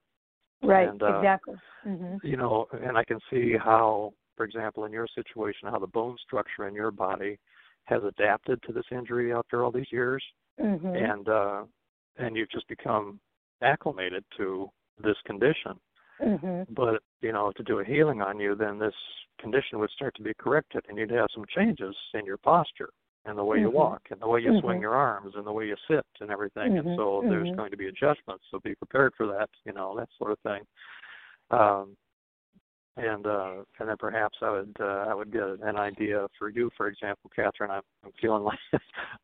[0.63, 0.89] Right.
[0.89, 1.57] And, uh, exactly.
[1.87, 2.23] Mhm.
[2.23, 6.17] You know, and I can see how, for example, in your situation, how the bone
[6.19, 7.39] structure in your body
[7.85, 10.25] has adapted to this injury after all these years,
[10.59, 10.95] Mhm.
[10.95, 11.65] and uh,
[12.17, 13.21] and you've just become
[13.63, 15.79] acclimated to this condition.
[16.21, 16.67] Mhm.
[16.71, 18.95] But you know, to do a healing on you, then this
[19.39, 22.91] condition would start to be corrected, and you'd have some changes in your posture
[23.25, 23.75] and the way you Mhm.
[23.75, 24.83] walk, and the way you swing Mhm.
[24.83, 26.79] your arms, and the way you sit, and everything.
[26.79, 27.57] And so there's Mhm.
[27.57, 28.45] going to be adjustments.
[28.51, 29.51] So be prepared for that.
[29.65, 30.67] You know, that sort of thing.
[31.51, 31.97] Um,
[32.99, 36.71] and uh, and then perhaps I would uh, I would get an idea for you,
[36.77, 37.71] for example, Cathryn.
[37.71, 38.59] I'm, I'm feeling like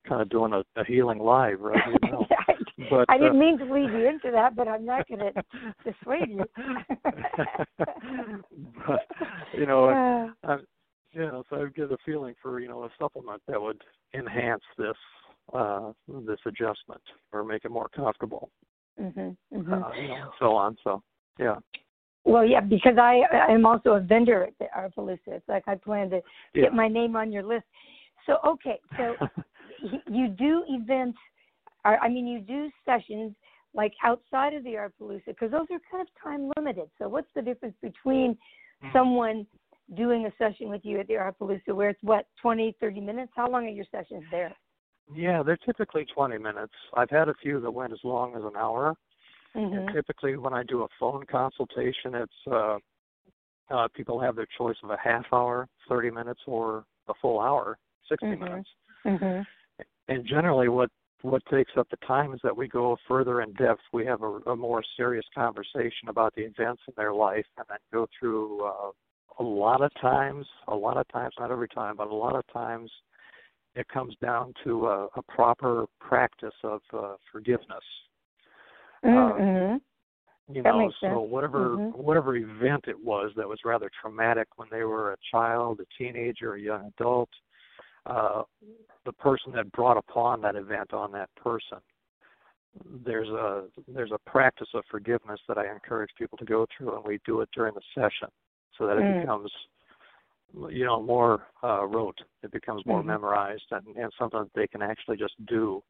[0.09, 2.27] kind of doing a, a healing live right now.
[2.49, 2.55] I,
[2.91, 5.33] But I didn't uh, mean to lead you into that, but I'm not going to
[5.85, 6.45] dissuade you.
[8.87, 9.01] but
[9.57, 10.57] you know, Uh, I,
[11.13, 13.83] you know, so I would get a feeling for you know a supplement that would
[14.15, 14.97] enhance this
[15.53, 15.93] uh,
[16.27, 18.51] this adjustment or make it more comfortable,
[19.01, 19.37] mhm.
[19.53, 19.73] Mhm.
[19.73, 20.77] uh, you know, so on.
[20.85, 21.03] So
[21.39, 21.57] yeah,
[22.25, 25.19] Well, yeah, because I I am also a vendor at the Aurapalooza.
[25.27, 26.21] It's like I plan to
[26.55, 26.63] yeah.
[26.63, 27.67] get my name on your list.
[28.27, 29.17] So okay, so
[30.07, 31.19] you do events.
[31.85, 33.35] or, I mean, you do sessions
[33.75, 36.89] like outside of the Aurapalooza because those are kind of time limited.
[36.99, 38.39] So what's the difference between
[38.83, 38.93] Mm.
[38.93, 39.47] someone
[39.95, 43.33] doing a session with you at the Aurapalooza where it's what 20, 30 minutes?
[43.37, 44.55] How long are your sessions there?
[45.15, 46.73] yeah, they're typically 20 minutes.
[46.95, 48.95] I've had a few that went as long as an hour.
[49.55, 49.93] And Mhm.
[49.93, 52.79] typically, when I do a phone consultation, it's uh,
[53.71, 57.79] uh, people have their choice of a half hour, 30 minutes, or a full hour,
[58.09, 58.40] 60 Mhm.
[58.40, 58.71] minutes.
[59.05, 59.47] Mhm.
[60.09, 60.90] and generally what
[61.23, 64.38] what takes up the time is that we go further in depth we have a,
[64.51, 68.90] a more serious conversation about the events in their life and then go through uh,
[69.38, 72.45] a lot of times a lot of times not every time but a lot of
[72.53, 72.90] times
[73.75, 77.85] it comes down to a, a proper practice of uh, forgiveness
[79.05, 79.81] Mhm.
[80.49, 81.31] you That know so sense.
[81.31, 81.97] whatever Mhm.
[81.97, 86.55] whatever event it was that was rather traumatic when they were a child a teenager
[86.55, 87.31] a young adult
[88.07, 88.43] uh
[89.05, 91.79] the person that brought upon that event on that person
[93.05, 97.05] there's a there's a practice of forgiveness that I encourage people to go through and
[97.05, 98.29] we do it during the session
[98.77, 99.21] so that it Mm.
[99.21, 99.51] becomes
[100.71, 103.07] you know more uh rote it becomes more Mhm.
[103.07, 105.83] memorized and, and something that they can actually just do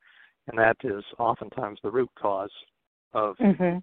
[0.46, 2.52] and that is oftentimes the root cause
[3.14, 3.82] of Mhm.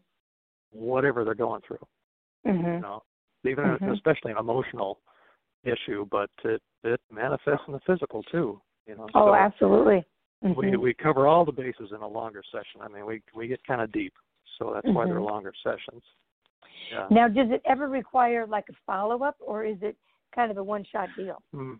[0.71, 1.85] whatever they're going through.
[2.43, 2.81] You Mhm.
[2.81, 3.03] know,
[3.43, 3.93] even Mhm.
[3.93, 5.01] especially an emotional
[5.63, 8.61] issue, but it it manifests in the physical too.
[8.87, 10.03] You know, Oh, so absolutely.
[10.41, 10.77] we Mhm.
[10.77, 12.81] we cover all the bases in a longer session.
[12.81, 14.13] I mean, we we get kind of deep,
[14.57, 15.29] so that's why they're Mhm.
[15.29, 16.03] longer sessions.
[16.91, 17.07] Yeah.
[17.09, 19.97] Now, does it ever require like a follow up, or is it
[20.31, 21.41] kind of a one shot deal?
[21.53, 21.79] Mm.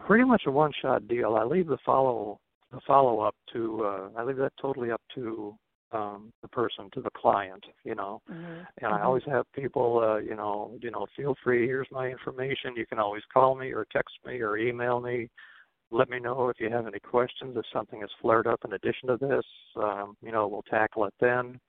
[0.00, 1.36] Pretty much a one shot deal.
[1.36, 5.56] I leave the follow the follow up to uh I leave that totally up to
[5.96, 8.20] um, the person to the client, you know.
[8.30, 8.44] Mm-hmm.
[8.44, 8.94] And mm-hmm.
[8.94, 11.66] I always have people, uh, you know, you know, feel free.
[11.66, 12.76] Here's my information.
[12.76, 15.28] You can always call me or text me or email me.
[15.90, 17.56] Let me know if you have any questions.
[17.56, 19.44] If something has flared up in addition to this,
[19.76, 21.60] um, you know, we'll tackle it then.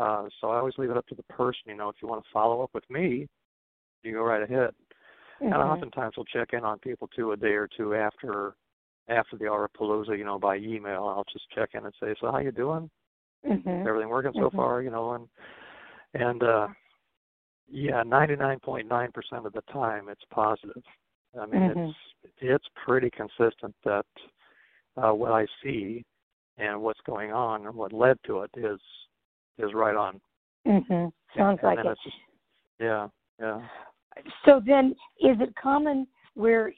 [0.00, 1.62] Uh, so I always leave it up to the person.
[1.66, 3.28] You know, if you want to follow up with me,
[4.02, 4.70] you go right ahead.
[5.40, 5.52] Mm-hmm.
[5.52, 8.54] And oftentimes we'll check in on people too a day or two after
[9.08, 11.04] after the Aurapalooza, you know, by email.
[11.04, 12.88] I'll just check in and say, "So how you doing?
[13.46, 13.86] Mm-hmm.
[13.86, 14.56] Everything working so Mhm.
[14.56, 15.28] far?" You know, and
[16.14, 16.68] and uh
[17.68, 20.82] yeah, 99.9% of the time it's positive.
[21.40, 21.88] I mean, Mhm.
[21.88, 21.96] it's
[22.38, 24.06] it's pretty consistent that
[24.96, 26.04] uh what I see
[26.58, 28.80] and what's going on and what led to it is
[29.58, 30.20] is right on.
[30.66, 31.12] Mhm.
[31.34, 31.98] Sounds and like it.
[32.04, 32.16] just
[32.78, 33.08] yeah,
[33.40, 33.66] yeah.
[34.44, 36.72] So then, is it common where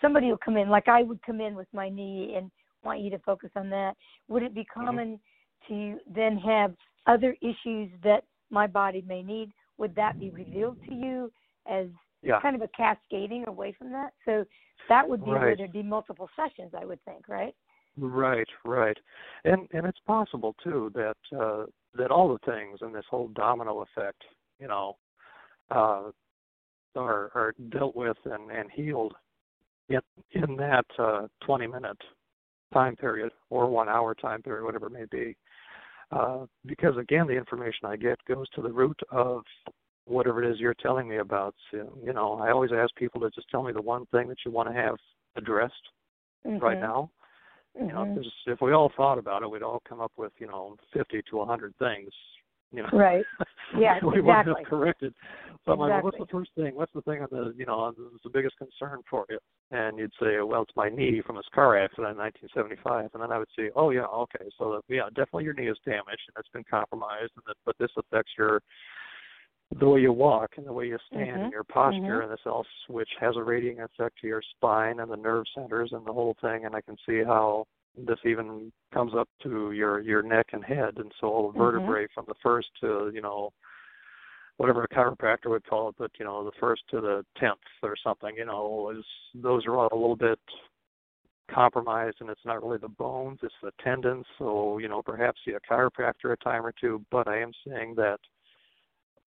[0.00, 2.50] somebody will come in, like I would come in with my knee and
[2.84, 3.96] want you to focus on that?
[4.28, 4.84] Would it be Mm-hmm.
[4.84, 5.20] common
[5.68, 6.74] to then have
[7.06, 9.52] other issues that my body may need?
[9.78, 11.32] Would that be revealed to you
[11.66, 11.86] as
[12.22, 12.40] Yeah.
[12.40, 14.12] kind of a cascading away from that?
[14.24, 14.44] So
[14.88, 17.54] that would be where there'd be multiple sessions, I would think, right?
[17.96, 18.98] Right, right.
[19.44, 23.80] And and it's possible too that uh that all the things in this whole domino
[23.80, 24.22] effect,
[24.60, 24.96] you know,
[25.70, 26.10] uh
[26.96, 29.14] are are dealt with and, and healed
[29.88, 30.00] in
[30.32, 32.00] in that uh twenty minute
[32.72, 35.36] time period or one hour time period, whatever it may be.
[36.10, 39.42] Uh because again the information I get goes to the root of
[40.06, 41.54] whatever it is you're telling me about.
[41.70, 44.38] So, you know, I always ask people to just tell me the one thing that
[44.46, 44.96] you want to have
[45.36, 45.74] addressed
[46.44, 46.80] right Mhm.
[46.80, 47.10] now
[47.74, 50.32] you know, if, there's- if we all thought about it, we'd all come up with,
[50.40, 52.12] you know, 50 to 100 things.
[52.72, 53.24] You know, Right.
[53.78, 54.54] Yeah, we exactly.
[54.56, 55.14] have corrected.
[55.64, 56.74] So I'm like, well, what's the first thing?
[56.74, 59.38] What's the thing on the, you know, that's the biggest concern for you?
[59.70, 63.10] And you'd say, well, it's my knee from this car accident in 1975.
[63.12, 66.24] And then I would say, oh yeah, okay, so yeah, definitely your knee is damaged
[66.28, 68.62] and it's been compromised, and that, but this affects your
[69.78, 71.44] the way you walk and the way you stand Mhm.
[71.44, 72.22] and your posture Mhm.
[72.22, 75.92] and this all which has a radiating effect to your spine and the nerve centers
[75.92, 77.66] and the whole thing and I can see how
[78.06, 81.62] this even comes up to your your neck and head and so all the Mhm.
[81.62, 83.52] vertebrae from the first to you know
[84.56, 87.96] whatever a chiropractor would call it but you know the first to the tenth or
[87.96, 90.40] something you know is those are all a little bit
[91.50, 95.52] compromised and it's not really the bones it's the tendons so you know perhaps see
[95.52, 98.20] a chiropractor a time or two but I am saying that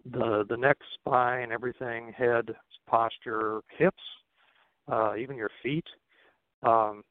[0.06, 2.56] the the neck, spine, everything, head,
[2.88, 4.02] posture, hips,
[4.92, 5.86] uh, even your feet.
[6.64, 7.04] Um,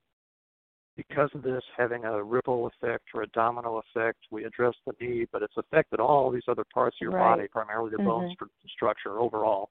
[0.97, 5.27] because of this having a ripple effect or a domino effect, we address the knee,
[5.33, 7.37] but it's affected all these other parts of your Right.
[7.37, 8.37] body, primarily the bone Mhm.
[8.37, 9.71] stru- structure overall.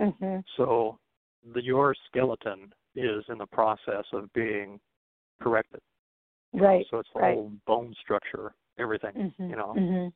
[0.00, 0.44] Mhm.
[0.56, 0.98] So
[1.52, 4.80] the your skeleton is in the process of being
[5.40, 5.80] corrected.
[6.52, 6.86] you know, Right.
[6.88, 7.34] So it's the right.
[7.34, 9.12] whole bone structure, everything.
[9.38, 9.74] Mhm, You know.
[9.74, 10.12] mhm.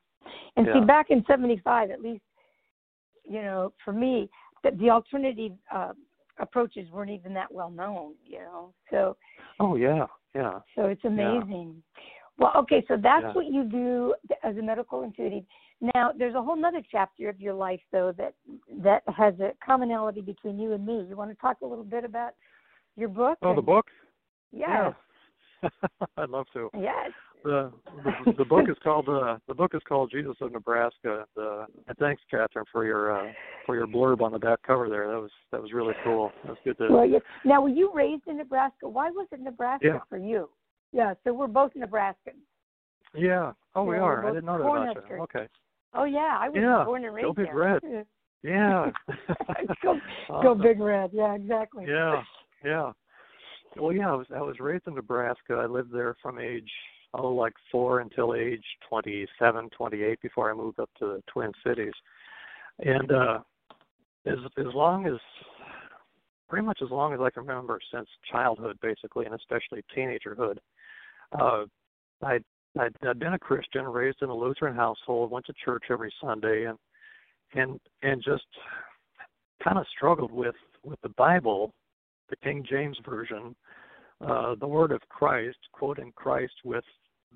[0.57, 2.25] And see, back in '75, at least,
[3.25, 4.31] you know, for me,
[4.63, 5.95] the, the alternative uh,
[6.39, 8.15] approaches weren't even that well known.
[8.25, 9.17] You know, so
[9.61, 10.61] Oh yeah, yeah.
[10.75, 11.83] so it's amazing.
[12.39, 13.33] Well, okay, so that's Yeah.
[13.33, 14.15] what you do
[14.45, 15.45] as a medical intuitive.
[15.95, 18.35] Now, there's a whole nother chapter of your life, though, that
[18.71, 21.05] that has a commonality between you and me.
[21.09, 22.35] You want to talk a little bit about
[22.97, 23.39] your book?
[23.43, 23.87] Oh, the book.
[24.53, 24.95] Yes.
[25.63, 25.69] Yeah.
[26.17, 26.71] I'd love to.
[26.79, 27.13] Yes.
[27.45, 27.73] The,
[28.05, 31.25] the the book is called uh the book is called Jesus of Nebraska.
[31.37, 33.33] And, uh, and thanks, Cathryn, for your uh,
[33.65, 35.07] for your blurb on the back cover there.
[35.09, 36.33] That was that was really cool.
[36.45, 36.89] That was good to.
[36.93, 38.89] Well, you, now, were you raised in Nebraska?
[38.89, 39.99] Why was it Nebraska Yeah.
[40.09, 40.49] for you?
[40.93, 42.43] Yeah, so we're both Nebraskans.
[43.15, 43.53] Yeah.
[43.75, 44.27] Oh, we Yeah, we're.
[44.27, 45.17] I didn't know that about you.
[45.23, 45.47] Okay.
[45.95, 47.55] Oh yeah, I was Yeah, born and raised go Big there.
[47.55, 48.07] Red.
[48.45, 48.93] Yeah.
[49.83, 49.99] go,
[50.43, 51.11] go big red.
[51.13, 51.87] Yeah, exactly.
[51.89, 52.23] Yeah.
[52.65, 52.93] Yeah.
[53.77, 54.13] Well, yeah.
[54.13, 55.55] I was I was raised in Nebraska.
[55.55, 56.71] I lived there from age
[57.15, 61.23] oh like four until age twenty seven, twenty eight before I moved up to the
[61.33, 61.95] Twin Cities.
[62.81, 63.39] And uh
[64.27, 65.19] as as long as
[66.49, 70.59] pretty much as long as I can remember since childhood basically and especially teenagerhood,
[71.39, 71.65] uh
[72.23, 72.39] I
[72.79, 76.67] I'd, I'd been a Christian, raised in a Lutheran household, went to church every Sunday
[76.67, 76.79] and
[77.55, 78.45] and and just
[79.63, 80.55] kind of struggled with
[80.85, 81.73] with the Bible,
[82.31, 83.57] the King James version,
[84.27, 86.85] uh, the word of Christ, quoting Christ with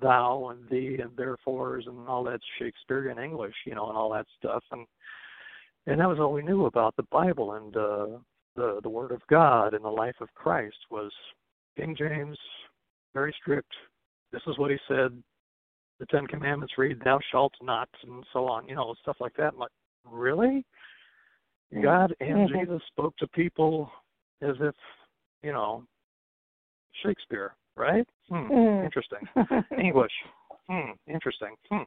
[0.01, 4.25] thou and thee and therefores and all that Shakespearean English, you know, and all that
[4.37, 4.85] stuff, and
[5.85, 8.07] and that was all we knew about the Bible and uh,
[8.55, 11.11] the the Word of God and the life of Christ was
[11.77, 12.37] King James,
[13.13, 13.71] very strict.
[14.31, 15.21] This is what he said.
[15.99, 19.53] The Ten Commandments read, "Thou shalt not," and so on, you know, stuff like that.
[19.53, 19.71] I'm like,
[20.05, 20.65] really?
[21.81, 22.59] God and Mhm.
[22.59, 23.91] Jesus spoke to people
[24.41, 24.75] as if,
[25.41, 25.87] you know,
[27.03, 28.07] Shakespeare, right?
[28.29, 28.85] Hmm, Mm.
[28.85, 29.19] interesting.
[29.79, 30.13] English.
[30.69, 31.55] Hmm, interesting.
[31.69, 31.83] Hmm.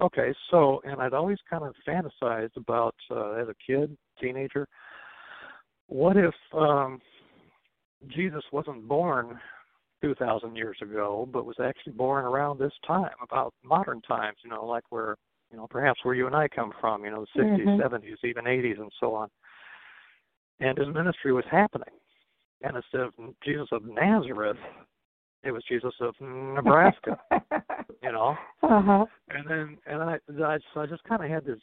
[0.00, 4.66] Okay, so and I'd always kind of fantasized about uh, as a kid, teenager,
[5.88, 7.00] what if um
[8.06, 9.40] Jesus wasn't born
[10.02, 14.64] 2,000 years ago, but was actually born around this time, about modern times, you know,
[14.64, 15.16] like where,
[15.50, 17.94] you know, perhaps where you and I come from, you know, the 60s, mm-hmm.
[17.94, 19.28] 70s, even 80s, and so on.
[20.60, 21.88] And his ministry was happening.
[22.62, 23.12] And instead of
[23.44, 24.56] Jesus of Nazareth,
[25.44, 27.18] it was Jesus of Nebraska,
[28.02, 28.36] you know.
[28.62, 29.06] Uh-huh.
[29.30, 31.60] And then, and I, I, so I just kind of had this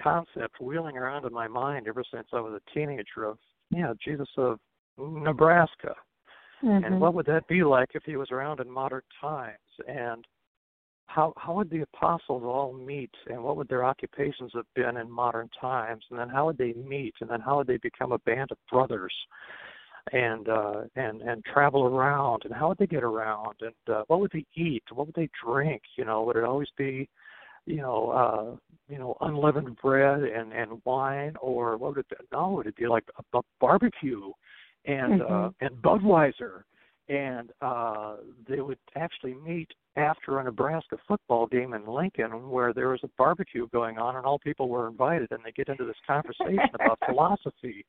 [0.00, 3.38] concept wheeling around in my mind ever since I was a teenager of,
[3.70, 4.60] yeah, Jesus of
[4.98, 5.94] Nebraska.
[6.62, 6.84] Mm-hmm.
[6.84, 9.58] And what would that be like if he was around in modern times?
[9.88, 10.24] And
[11.06, 15.10] how how would the apostles all meet and what would their occupations have been in
[15.10, 18.18] modern times and then how would they meet and then how would they become a
[18.20, 19.14] band of brothers
[20.12, 24.20] and uh and and travel around and how would they get around and uh, what
[24.20, 24.84] would they eat?
[24.92, 25.82] What would they drink?
[25.96, 27.08] You know would it always be
[27.66, 28.56] you know uh
[28.92, 32.76] you know unleavened bread and and wine or what would it be no would it
[32.76, 34.30] be like a, a barbecue
[34.84, 35.32] and mm-hmm.
[35.32, 36.62] uh and budweiser?
[37.08, 38.16] And uh
[38.48, 43.10] they would actually meet after a Nebraska football game in Lincoln where there was a
[43.18, 46.98] barbecue going on and all people were invited and they get into this conversation about
[47.08, 47.84] philosophy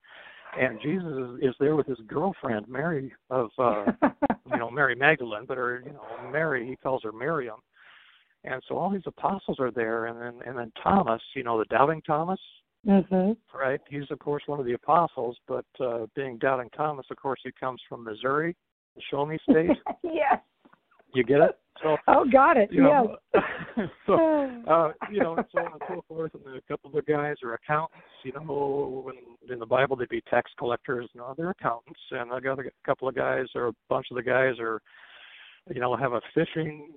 [0.59, 3.85] and Jesus is, is there with his girlfriend Mary of uh
[4.51, 7.59] you know Mary Magdalene, but her you know Mary he calls her Miriam,
[8.43, 11.65] and so all these apostles are there, and then and then Thomas, you know the
[11.65, 12.39] doubting Thomas,
[12.87, 13.31] mm-hmm.
[13.57, 13.81] right?
[13.89, 17.51] He's of course one of the apostles, but uh being doubting Thomas, of course he
[17.59, 18.55] comes from Missouri,
[18.95, 19.77] the Show Me State.
[20.03, 20.39] yes.
[21.17, 21.57] You get it?
[21.81, 22.69] So oh, got it.
[22.71, 23.87] You know, yes.
[24.05, 24.13] so
[24.67, 26.31] uh, you know, so on and so forth.
[26.35, 28.05] And a couple of the guys are accountants.
[28.23, 29.15] You know, when
[29.51, 31.09] in the Bible they'd be tax collectors.
[31.15, 31.99] No, they're accountants.
[32.11, 34.79] And I got a couple of guys, or a bunch of the guys, are
[35.73, 36.93] you know have a fishing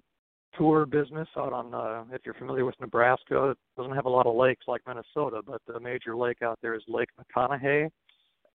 [0.59, 1.73] tour business out on.
[1.73, 5.41] uh If you're familiar with Nebraska, it doesn't have a lot of lakes like Minnesota,
[5.47, 7.89] but the major lake out there is Lake McConaughy.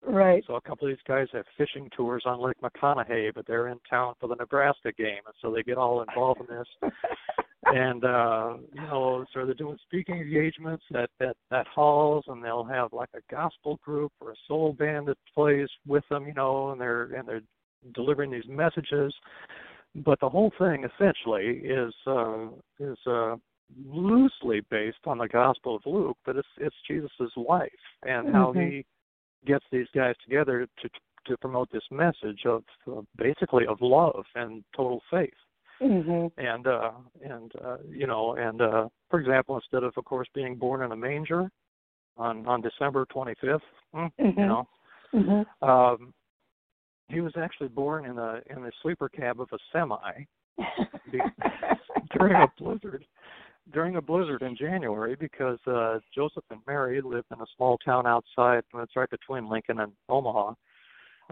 [0.08, 0.44] Right.
[0.46, 3.80] So a couple of these guys have fishing tours on Lake McConaughy, but they're in
[3.90, 6.92] town for the Nebraska game, and so they get all involved in this.
[7.66, 12.64] and uh, you know, so they're doing speaking engagements at, at at halls, and they'll
[12.64, 16.72] have like a gospel group or a soul band that plays with them, you know,
[16.72, 17.42] and they're and they're
[17.96, 19.14] delivering these messages.
[19.96, 22.48] But the whole thing essentially is uh,
[22.80, 23.38] is uh,
[23.84, 27.72] loosely based on the Gospel of Luke, but it's it's Jesus's life
[28.04, 28.60] and how mm-hmm.
[28.60, 28.86] he
[29.46, 30.90] gets these guys together to
[31.28, 35.34] to promote this message of uh, basically of love and total faith.
[35.82, 36.28] Mm-hmm.
[36.38, 36.92] And uh
[37.22, 40.92] and uh you know and uh for example instead of of course being born in
[40.92, 41.50] a manger
[42.18, 43.60] on on December 25th,
[43.94, 44.40] hmm, mm-hmm.
[44.40, 44.68] you know.
[45.14, 45.70] Mm-hmm.
[45.70, 46.14] Um
[47.10, 50.26] he was actually born in a in the sleeper cab of a semi
[52.18, 53.06] during a blizzard
[53.74, 58.06] during a blizzard in January because uh Joseph and Mary lived in a small town
[58.06, 60.54] outside it's right between Lincoln and Omaha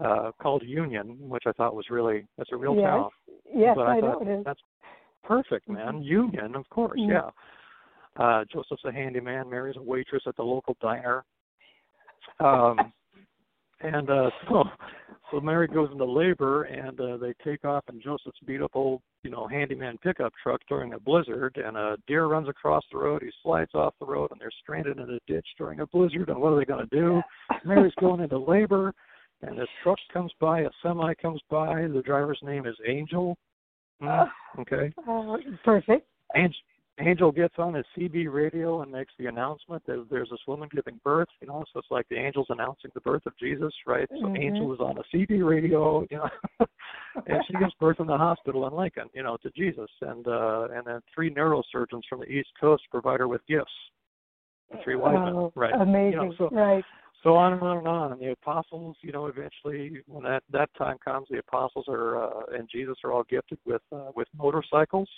[0.02, 2.84] uh called Union, which I thought was really that's a real yes.
[2.84, 3.10] town.
[3.54, 4.44] Yes, but I, I thought know it is.
[4.44, 4.60] that's
[5.22, 5.94] perfect, man.
[5.94, 6.02] Mm-hmm.
[6.02, 7.12] Union, of course, mm-hmm.
[7.12, 7.30] yeah.
[8.16, 11.24] Uh Joseph's a handyman, Mary's a waitress at the local diner.
[12.40, 12.92] Um
[13.80, 14.64] and uh so
[15.30, 19.00] so Mary goes into labor and uh, they take off in Joseph's beat up old,
[19.24, 23.22] you know, handyman pickup truck during a blizzard and a deer runs across the road,
[23.22, 26.38] he slides off the road and they're stranded in a ditch during a blizzard and
[26.38, 27.20] what are they gonna do?
[27.64, 28.94] Mary's going into labor
[29.42, 33.36] and this truck comes by, a semi comes by, the driver's name is Angel.
[34.02, 34.28] Mm,
[34.60, 34.92] okay.
[35.08, 36.06] Uh, perfect.
[36.36, 36.60] Angel
[37.00, 41.00] Angel gets on his CB radio and makes the announcement that there's this woman giving
[41.02, 44.08] birth, you know, so it's like the angel's announcing the birth of Jesus, right?
[44.10, 44.36] So mm-hmm.
[44.36, 46.28] Angel is on a CB radio, you know,
[47.26, 50.68] and she gives birth in the hospital in Lincoln, you know, to Jesus, and uh
[50.72, 53.72] and then three neurosurgeons from the East Coast provide her with gifts.
[54.70, 55.74] The three wise men, oh, right?
[55.74, 56.84] Amazing, you know, so, right?
[57.24, 58.12] So on and on and on.
[58.12, 62.56] And the apostles, you know, eventually when that that time comes, the apostles are uh,
[62.56, 65.08] and Jesus are all gifted with uh, with motorcycles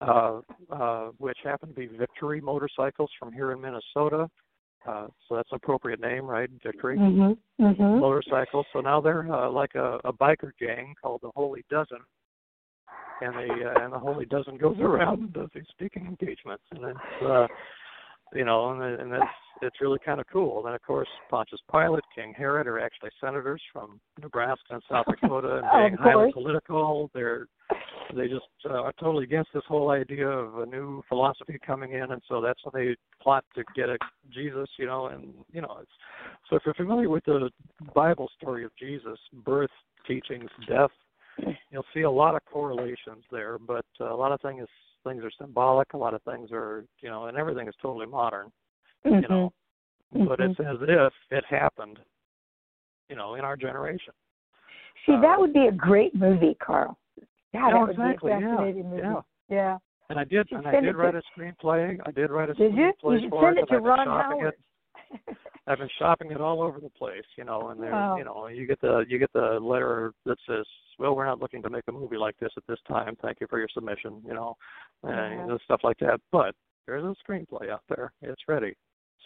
[0.00, 0.40] uh,
[0.70, 4.28] uh, which happen to be Victory motorcycles from here in Minnesota.
[4.86, 6.48] Uh, so that's an appropriate name, right?
[6.64, 7.62] Victory mm-hmm.
[7.62, 8.00] Mm-hmm.
[8.00, 8.64] motorcycles.
[8.72, 11.98] So now they're uh, like a, a biker gang called the Holy Dozen,
[13.20, 16.84] and the uh, and the Holy Dozen goes around and does these speaking engagements, and
[16.84, 17.46] it's uh,
[18.34, 19.24] you know, and, and that's
[19.62, 20.62] it's really kind of cool.
[20.62, 25.60] Then of course Pontius Pilate, King Herod are actually senators from Nebraska and South Dakota,
[25.62, 27.10] and being highly political.
[27.14, 27.46] They're
[28.16, 32.10] they just uh, are totally against this whole idea of a new philosophy coming in,
[32.10, 33.96] and so that's when they plot to get a
[34.32, 35.90] Jesus, you know, and you know, it's
[36.48, 37.50] so if you're familiar with the
[37.94, 39.70] Bible story of Jesus, birth,
[40.06, 40.90] teachings, death,
[41.70, 44.66] you'll see a lot of correlations there, but uh, a lot of things
[45.04, 45.92] things are symbolic.
[45.94, 48.50] A lot of things are, you know, and everything is totally modern.
[49.06, 49.22] Mm-hmm.
[49.22, 49.52] You know,
[50.28, 50.50] but Mhm.
[50.50, 51.98] it's as if it happened,
[53.08, 54.12] you know, in our generation.
[55.06, 56.98] See, uh, that would be a great movie, Carl.
[57.52, 59.02] Yeah, Yeah, that would exactly, be a yeah, fascinating movie.
[59.02, 59.20] yeah.
[59.48, 59.78] Yeah.
[60.10, 61.98] And I did, You and I did it to- write a screenplay.
[62.04, 62.92] I did write a Did you?
[62.92, 63.62] screenplay You should for send it.
[63.64, 64.54] it to Ron Howard.
[65.28, 65.36] It.
[65.70, 68.16] I've been shopping it all over the place, you know, and there, Wow.
[68.16, 70.66] you know, you get the you get the letter that says,
[70.98, 73.16] "Well, we're not looking to make a movie like this at this time.
[73.22, 74.56] Thank you for your submission," you know,
[75.04, 75.56] and Yeah.
[75.64, 76.20] stuff like that.
[76.32, 76.56] But
[76.86, 78.12] there's a screenplay out there.
[78.20, 78.74] It's ready.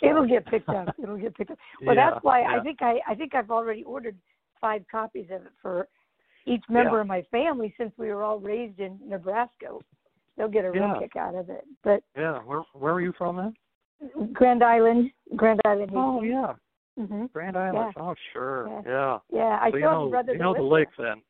[0.00, 0.94] So, It'll get picked up.
[1.02, 1.58] It'll get picked up.
[1.80, 2.56] Well, yeah, that's why yeah.
[2.56, 4.18] I think I I think I've already ordered
[4.60, 5.88] five copies of it for
[6.44, 9.78] each member of my family since we were all raised in Nebraska.
[10.36, 11.64] They'll get a real kick out of it.
[11.82, 13.54] But Yeah, where where are you from then?
[14.32, 15.92] Grand Island, Grand Island.
[15.94, 16.54] Oh yeah,
[16.96, 17.94] hmm Grand Island.
[17.96, 18.82] Oh sure, Yeah.
[18.86, 19.18] yeah.
[19.30, 21.22] Yeah, I so you know, brother you know the lake then.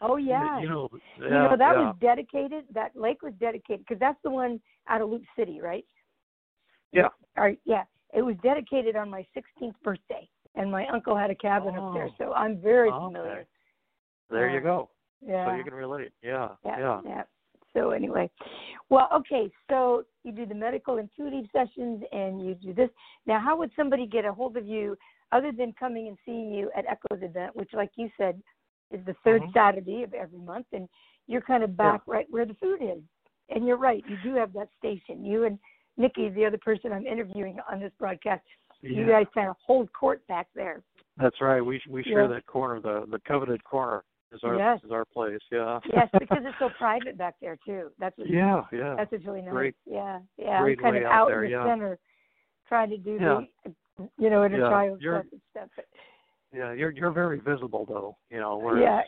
[0.00, 0.60] Oh yeah.
[0.60, 0.88] You know,
[1.18, 1.86] yeah, You know that yeah.
[1.86, 2.64] was dedicated.
[2.72, 5.84] That lake was dedicated because that's the one out of Loop City, right?
[6.92, 7.08] Yeah.
[7.36, 11.76] Or yeah, it was dedicated on my 16th birthday, and my uncle had a cabin
[11.76, 12.14] up there, Oh.
[12.18, 12.98] so I'm very Okay.
[13.06, 13.46] familiar.
[14.28, 14.54] There Yeah.
[14.54, 14.90] you go.
[15.24, 15.46] Yeah.
[15.46, 16.12] So you can relate.
[16.22, 17.22] Yeah, yeah, yeah.
[17.74, 17.82] Yeah.
[17.82, 18.30] So anyway,
[18.88, 19.50] well, okay.
[19.70, 22.90] So you do the medical intuitive sessions, and you do this.
[23.26, 24.96] Now, how would somebody get a hold of you
[25.32, 28.42] other than coming and seeing you at Echo's event, which, like you said,
[28.90, 29.52] is the 3rd Mhm.
[29.54, 30.88] Saturday of every month, and
[31.26, 33.02] you're kind of back right where the food is.
[33.48, 35.24] And you're right, you do have that station.
[35.24, 35.58] You and
[35.96, 38.42] Nikki, the other person I'm interviewing on this broadcast,
[38.80, 40.82] you guys kind of hold court back there.
[41.16, 41.60] That's right.
[41.60, 42.28] We we share Yeah.
[42.28, 42.80] that corner.
[42.80, 44.80] The the coveted corner is our Yes.
[44.84, 45.38] is our place.
[45.50, 45.80] Yeah.
[45.92, 47.90] Yes, because it's so private back there too.
[47.98, 48.94] That's what yeah, yeah.
[48.96, 49.50] That's what's really nice.
[49.50, 50.60] Great- yeah, yeah.
[50.62, 51.66] great I'm kind of layout out there, in the yeah.
[51.66, 51.98] center,
[52.68, 53.40] trying to do Yeah.
[53.64, 55.68] the, you know, inner Yeah, child you're- stuff and stuff.
[55.76, 55.84] But,
[56.54, 58.16] yeah, you're you're very visible though.
[58.30, 59.00] You know, whereas yeah,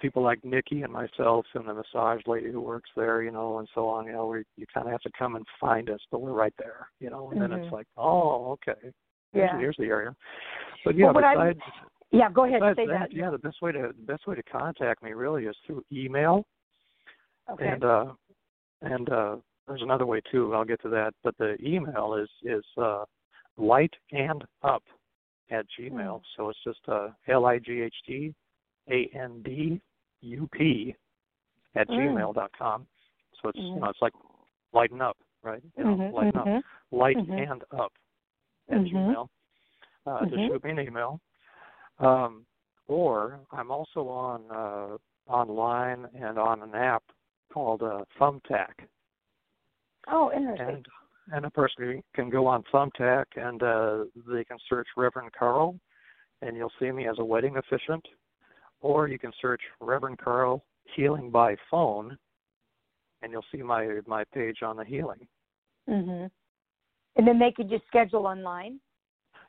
[0.00, 3.68] people like Nikki and myself and the massage lady who works there, you know, and
[3.74, 4.06] so on.
[4.06, 6.54] You know, we you kind of have to come and find us, but we're right
[6.58, 6.88] there.
[7.00, 7.64] You know, and then Mhm.
[7.64, 8.78] it's like, oh, okay.
[9.32, 10.14] Here's, yeah, here's the area.
[10.84, 11.60] But yeah, Well, what I- besides
[12.12, 12.30] yeah.
[12.30, 13.12] Go ahead, besides say that, that.
[13.12, 16.44] yeah, the best way to the best way to contact me really is through email.
[17.50, 17.68] Okay.
[17.68, 18.06] And uh
[18.82, 19.36] and uh
[19.66, 21.14] there's another way too, I'll get to that.
[21.24, 23.04] But the email is is uh
[23.56, 24.82] light and up
[25.50, 26.16] at Gmail.
[26.18, 26.22] Hmm.
[26.36, 28.34] So it's just uh L I G H T
[28.90, 29.80] A N D
[30.22, 30.94] U P
[31.74, 31.98] at Mm.
[32.14, 32.86] gmail dot com.
[33.40, 33.80] So it's you Mhm.
[33.80, 34.12] know, it's like
[34.72, 35.62] lighten up, right?
[35.76, 36.46] You know, Mhm, lighten up.
[36.46, 37.50] mhm, Light Mhm.
[37.50, 37.92] and up
[38.68, 38.90] at Mhm.
[38.92, 39.28] Gmail.
[40.06, 40.30] Uh Mhm.
[40.30, 41.20] to shoot me an email.
[41.98, 42.44] Um
[42.88, 44.96] or I'm also on uh
[45.32, 47.02] online and on an app
[47.52, 48.86] called uh, Thumbtack,
[50.08, 50.76] Oh, interesting.
[50.76, 50.86] and
[51.32, 55.78] and a person can go on Thumbtack and uh, they can search Reverend Carl,
[56.40, 58.04] and you'll see me as a wedding officiant,
[58.80, 60.64] or you can search Reverend Carl
[60.96, 62.18] Healing by Phone,
[63.22, 65.26] and you'll see my my page on the healing.
[65.88, 66.30] mhm.
[67.16, 68.80] And then they could just schedule online.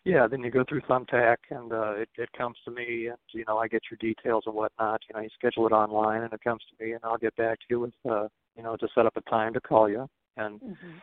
[0.05, 3.45] Yeah, then you go through Thumbtack and uh, it it comes to me, and you
[3.47, 5.01] know I get your details and whatnot.
[5.07, 7.59] You know you schedule it online, and it comes to me, and I'll get back
[7.59, 8.27] to you with uh,
[8.57, 11.01] you know to set up a time to call you, and Mhm.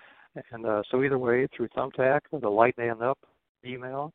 [0.52, 3.18] And uh, so either way, through Thumbtack or the Light and Up
[3.64, 4.12] email,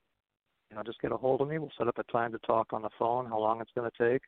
[0.70, 1.58] you know, just get a hold of me.
[1.58, 3.26] We'll set up a time to talk on the phone.
[3.26, 4.22] How long it's going to take.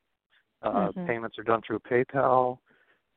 [0.62, 1.08] Uh, Mhm.
[1.08, 2.60] Payments are done through PayPal,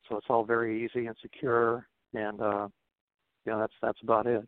[0.08, 1.88] so it's all very easy and secure.
[2.14, 2.68] And uh,
[3.44, 4.46] you know, that's that's about it.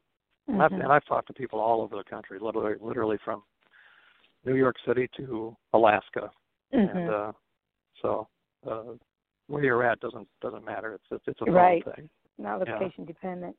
[0.49, 3.43] And, I've, and I've talked to people all over the country, literally, literally from
[4.45, 6.31] New York City to Alaska.
[6.73, 7.29] And Mhm.
[7.29, 7.33] uh,
[8.01, 8.29] so
[8.69, 8.95] uh,
[9.47, 10.95] where you're at doesn't doesn't matter.
[10.95, 11.85] It's it's, it's a phone Right.
[11.97, 12.09] thing.
[12.39, 12.75] Not yeah.
[12.75, 13.57] location dependent.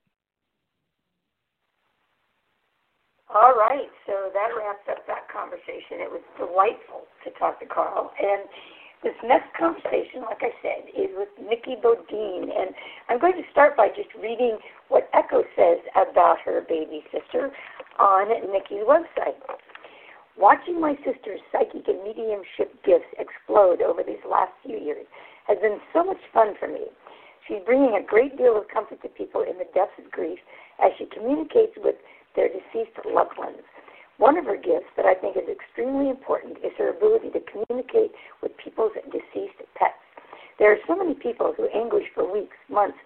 [3.29, 6.01] All right, so that wraps up that conversation.
[6.01, 8.11] It was delightful to talk to Carl.
[8.19, 8.47] And
[9.03, 12.49] this next conversation, like I said, is with Nikki Bodine.
[12.49, 12.71] And
[13.09, 17.51] I'm going to start by just reading what Echo says about her baby sister
[17.99, 19.37] on Nikki's website.
[20.39, 25.05] Watching my sister's psychic and mediumship gifts explode over these last few years
[25.45, 26.87] has been so much fun for me.
[27.47, 30.39] She's bringing a great deal of comfort to people in the depths of grief
[30.81, 31.95] as she communicates with
[32.35, 33.61] their deceased loved ones.
[34.17, 38.11] One of her gifts that I think is extremely important is her ability to communicate
[38.41, 39.97] with people's deceased pets.
[40.59, 42.97] There are so many people who anguish for weeks, months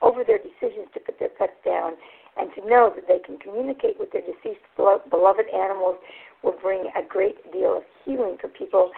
[0.00, 1.92] over their decisions to put their pets down,
[2.36, 5.96] and to know that they can communicate with their deceased beloved animals
[6.42, 8.90] will bring a great deal of healing for people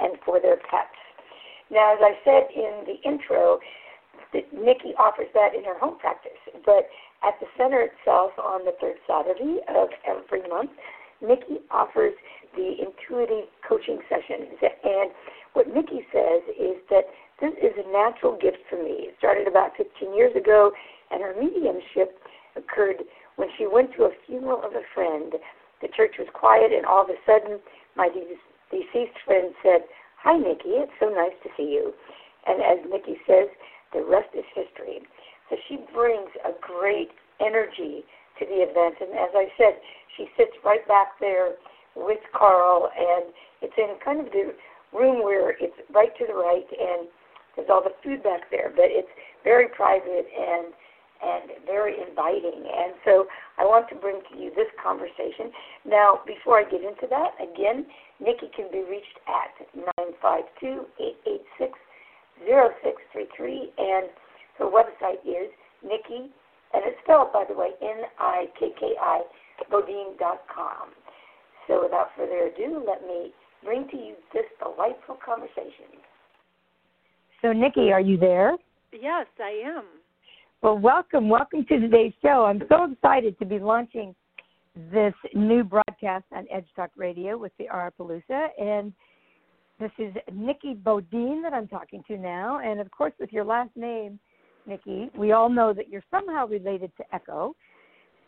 [0.00, 0.96] and for their pets.
[1.70, 3.60] Now, as I said in the intro,
[4.32, 6.88] that Nikki offers that in her home practice, but
[7.22, 10.70] at the center itself on the third Saturday of every month,
[11.20, 12.14] Nikki offers
[12.56, 14.58] the intuitive coaching sessions.
[14.60, 15.10] And
[15.52, 17.04] what Nikki says is that
[17.40, 19.08] this is a natural gift for me.
[19.08, 20.72] It started about 15 years ago,
[21.10, 22.18] and her mediumship
[22.56, 23.02] occurred
[23.36, 25.34] when she went to a funeral of a friend.
[25.80, 27.58] The church was quiet, and all of a sudden,
[27.96, 28.36] my de-
[28.70, 29.88] deceased friend said,
[30.22, 30.76] Hi, Nikki.
[30.76, 31.94] It's so nice to see you.
[32.46, 33.48] And as Nikki says,
[33.92, 35.00] the rest is history.
[35.48, 37.10] So she brings a great
[37.40, 38.04] energy
[38.40, 38.96] to the event.
[39.00, 39.76] And as I said,
[40.16, 41.54] she sits right back there
[41.94, 43.30] with Carl, and
[43.62, 44.56] it's in kind of the
[44.96, 47.06] room where it's right to the right, and
[47.54, 48.72] there's all the food back there.
[48.74, 49.12] But it's
[49.44, 50.72] very private and
[51.20, 52.64] and very inviting.
[52.64, 53.26] And so
[53.58, 55.52] I want to bring to you this conversation.
[55.84, 57.84] Now, before I get into that, again,
[58.20, 59.52] Nikki can be reached at
[60.00, 60.88] 952
[61.60, 61.76] 886
[62.48, 64.08] 0633, and
[64.56, 65.52] her website is
[65.84, 66.32] Nikki,
[66.72, 69.22] and it's spelled, by the way, N I K K I,
[69.70, 70.90] Bodine.com.
[71.66, 73.32] So without further ado, let me
[73.64, 76.00] bring to you this delightful conversation.
[77.42, 78.56] So, Nikki, are you there?
[78.92, 79.84] Yes, I am.
[80.62, 82.44] Well, welcome, welcome to today's show.
[82.44, 84.14] I'm so excited to be launching
[84.92, 88.48] this new broadcast on Edge Talk Radio with the Aurapalooza.
[88.60, 88.92] And
[89.78, 92.60] this is Nikki Bodine that I'm talking to now.
[92.60, 94.18] And of course, with your last name,
[94.66, 97.54] Nikki, we all know that you're somehow related to Echo.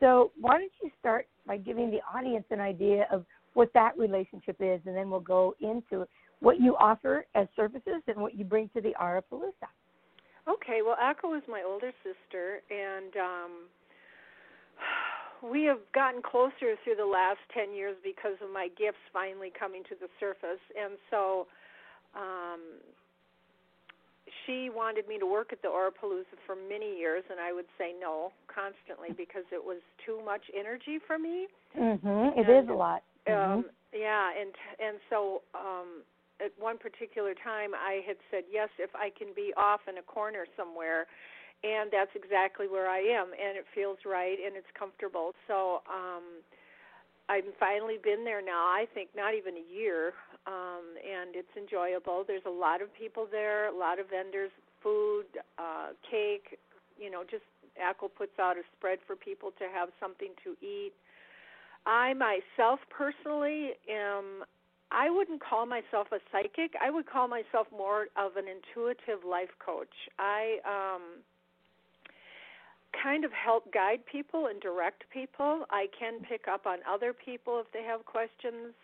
[0.01, 3.25] So why don't you start by giving the audience an idea of
[3.55, 6.07] what that relationship is, and then we'll go into
[6.41, 9.71] what you offer as services and what you bring to the Aurapalooza.
[10.49, 13.51] Okay, well, Echo is my older sister, and um,
[15.53, 19.83] we have gotten closer through the last 10 years because of my gifts finally coming
[19.85, 20.63] to the surface.
[20.75, 21.47] And so
[22.17, 22.61] um,
[24.47, 27.93] she wanted me to work at the Aurapalooza for many years, and I would say
[27.99, 31.47] no constantly because it was too much energy for me.
[31.79, 32.39] Mm-hmm.
[32.39, 33.03] It and, is a lot.
[33.27, 33.61] Um, mm-hmm.
[33.93, 36.03] Yeah, and and so um,
[36.43, 40.03] at one particular time I had said yes if I can be off in a
[40.03, 41.07] corner somewhere
[41.63, 45.33] and that's exactly where I am and it feels right and it's comfortable.
[45.47, 46.43] So um
[47.33, 50.01] I've finally been there now, I think not even a year.
[50.47, 52.19] Um and it's enjoyable.
[52.31, 54.53] There's a lot of people there, a lot of vendors,
[54.83, 55.29] food,
[55.59, 56.47] uh cake,
[57.03, 57.47] you know, just
[57.91, 60.93] Echo puts out a spread for people to have something to eat.
[61.87, 64.45] I myself personally am
[64.91, 66.73] I wouldn't call myself a psychic.
[66.87, 69.97] I would call myself more of an intuitive life coach.
[70.19, 70.43] I
[70.77, 71.03] um
[73.01, 75.65] kind of help guide people and direct people.
[75.71, 78.75] I can pick up on other people if they have questions.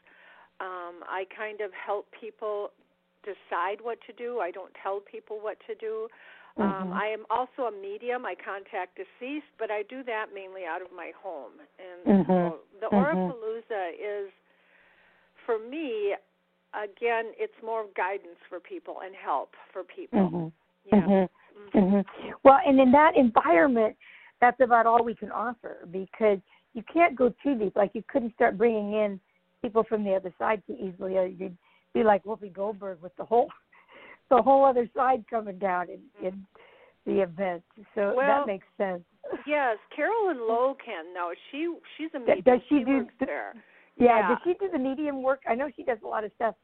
[0.61, 2.71] Um I kind of help people
[3.25, 4.39] decide what to do.
[4.41, 6.09] I don't tell people what to do.
[6.57, 6.83] Um, mm-hmm.
[6.83, 8.27] Um, I am also a medium.
[8.27, 11.53] I contact deceased, but I do that mainly out of my home.
[11.79, 12.31] And mm-hmm.
[12.31, 13.29] so the mm-hmm.
[13.69, 14.31] Is
[15.47, 16.15] for me,
[16.75, 20.53] again, it's more guidance for people and help for people.
[20.91, 21.11] Mm-hmm.
[21.11, 21.27] Yeah.
[21.75, 21.79] Mm-hmm.
[21.79, 22.29] Mm-hmm.
[22.45, 23.97] Well, and in that environment,
[24.41, 26.39] that's about all we can offer because
[26.75, 27.77] you can't go too deep.
[27.77, 29.21] Like you couldn't start bringing in
[29.63, 31.57] people from the other side too easily, or you'd
[31.95, 33.49] be like Whoopi Goldberg with the whole
[34.31, 36.47] the whole other side coming down in, in
[37.07, 37.63] the event.
[37.95, 39.03] So well, that makes sense.
[39.47, 40.39] Yes, Carolyn
[40.85, 41.13] can.
[41.15, 42.43] No, she she's a medium.
[42.45, 43.07] Does she, she do?
[43.21, 43.55] there.
[43.97, 44.29] Yeah, yeah.
[44.29, 45.41] does she do the medium work?
[45.49, 46.55] I know she does a lot of stuff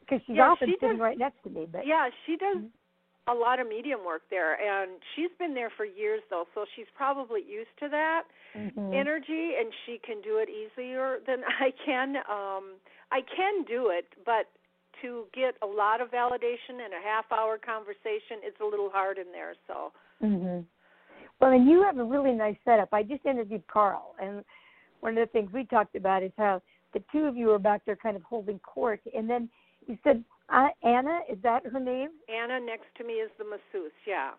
[0.00, 1.66] because she's yeah, often she sitting does, right next to me.
[1.70, 2.66] But yeah, she does mm-hmm.
[3.30, 6.86] A lot of medium work there, and she's been there for years though, so she's
[6.96, 8.22] probably used to that
[8.56, 8.92] mm-hmm.
[8.92, 12.16] energy, and she can do it easier than I can.
[12.28, 12.76] Um,
[13.10, 14.46] I can do it, but
[15.02, 19.18] to get a lot of validation in a half hour conversation, it's a little hard
[19.18, 19.54] in there.
[19.66, 19.92] So.
[20.22, 20.64] Mhm.
[21.40, 22.88] Well, and you have a really nice setup.
[22.92, 24.44] I just interviewed Carl, and
[25.00, 26.60] one of the things we talked about is how
[26.92, 29.00] the two of you are back there kind of holding court.
[29.14, 29.48] And then
[29.86, 32.10] you said, uh, Anna, is that her name?
[32.28, 34.30] Anna next to me is the masseuse, yeah.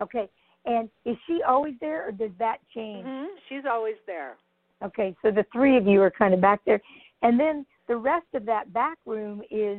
[0.00, 0.28] Okay.
[0.64, 3.06] And is she always there or does that change?
[3.06, 3.26] Mm-hmm.
[3.48, 4.36] She's always there.
[4.84, 6.80] Okay, so the three of you are kind of back there.
[7.22, 9.78] And then the rest of that back room is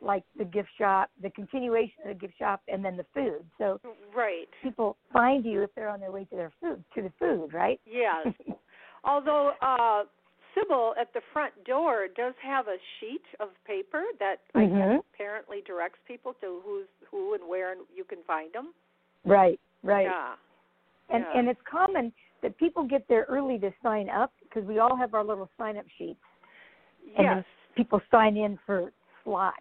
[0.00, 3.44] like the gift shop, the continuation of the gift shop, and then the food.
[3.58, 3.80] So
[4.16, 7.52] right, people find you if they're on their way to their food to the food,
[7.52, 7.80] right?
[7.84, 8.32] Yes.
[9.04, 10.04] Although uh,
[10.54, 14.74] Sybil at the front door does have a sheet of paper that mm-hmm.
[14.74, 18.72] I guess apparently directs people to who's who and where and you can find them.
[19.24, 20.06] Right, right.
[20.06, 20.34] Yeah.
[21.10, 21.38] And yeah.
[21.38, 25.14] and it's common that people get there early to sign up because we all have
[25.14, 26.20] our little sign up sheets.
[27.16, 27.44] And yes.
[27.74, 28.92] people sign in for
[29.24, 29.56] slots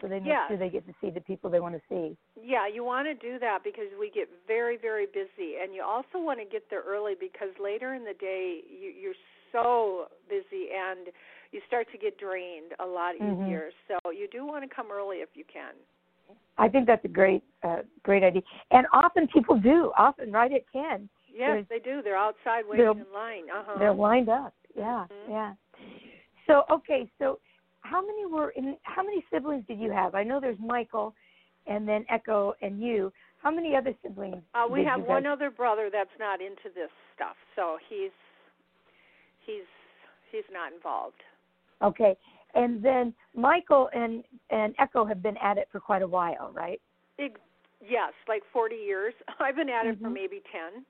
[0.00, 0.48] so they make yes.
[0.48, 2.16] sure they get to see the people they want to see.
[2.40, 6.22] Yeah, you want to do that because we get very, very busy, and you also
[6.22, 9.18] want to get there early because later in the day you, you're
[9.52, 11.08] so busy and
[11.52, 13.44] you start to get drained a lot mm-hmm.
[13.44, 13.70] easier.
[13.88, 15.74] So you do want to come early if you can.
[16.58, 18.42] I think that's a great, uh, great idea.
[18.70, 19.92] And often people do.
[19.96, 21.08] Often, right at ten.
[21.32, 22.00] Yes, they do.
[22.02, 23.44] They're outside waiting in line.
[23.54, 23.78] Uh-huh.
[23.78, 24.54] They're lined up.
[24.74, 25.32] Yeah, mm-hmm.
[25.32, 25.52] yeah.
[26.46, 27.38] So okay, so
[27.80, 28.76] how many were in?
[28.82, 30.14] How many siblings did you have?
[30.14, 31.14] I know there's Michael,
[31.66, 33.12] and then Echo and you.
[33.42, 34.42] How many other siblings?
[34.54, 38.10] Uh, we have one other brother that's not into this stuff, so he's
[39.46, 39.68] he's
[40.32, 41.22] he's not involved.
[41.82, 42.16] Okay,
[42.54, 46.80] and then Michael and and Echo have been at it for quite a while, right?
[47.18, 47.36] It,
[47.80, 49.14] yes, like 40 years.
[49.40, 50.04] I've been at it mm-hmm.
[50.04, 50.84] for maybe 10.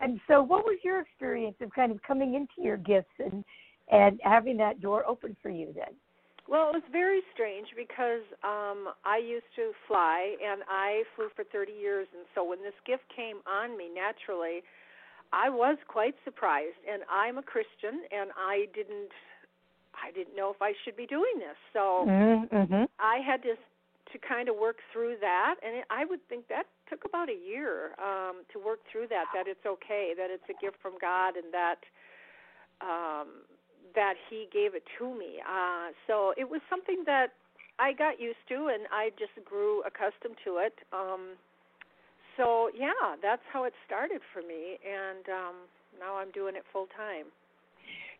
[0.00, 3.44] And so, what was your experience of kind of coming into your gifts and
[3.90, 5.94] and having that door open for you then?
[6.48, 11.44] Well, it was very strange because um I used to fly and I flew for
[11.44, 14.62] 30 years and so when this gift came on me naturally,
[15.32, 19.12] I was quite surprised and I'm a Christian and I didn't
[19.94, 21.56] I didn't know if I should be doing this.
[21.72, 22.84] So mm-hmm.
[22.98, 23.54] I had to
[24.12, 27.38] to kind of work through that and it, I would think that took about a
[27.38, 31.34] year um to work through that that it's okay that it's a gift from God
[31.36, 31.80] and that
[32.80, 33.42] um
[33.94, 35.40] that he gave it to me.
[35.40, 37.32] Uh, so it was something that
[37.78, 40.74] I got used to, and I just grew accustomed to it.
[40.92, 41.36] Um,
[42.36, 45.54] so yeah, that's how it started for me, and um,
[45.98, 47.26] now I'm doing it full time.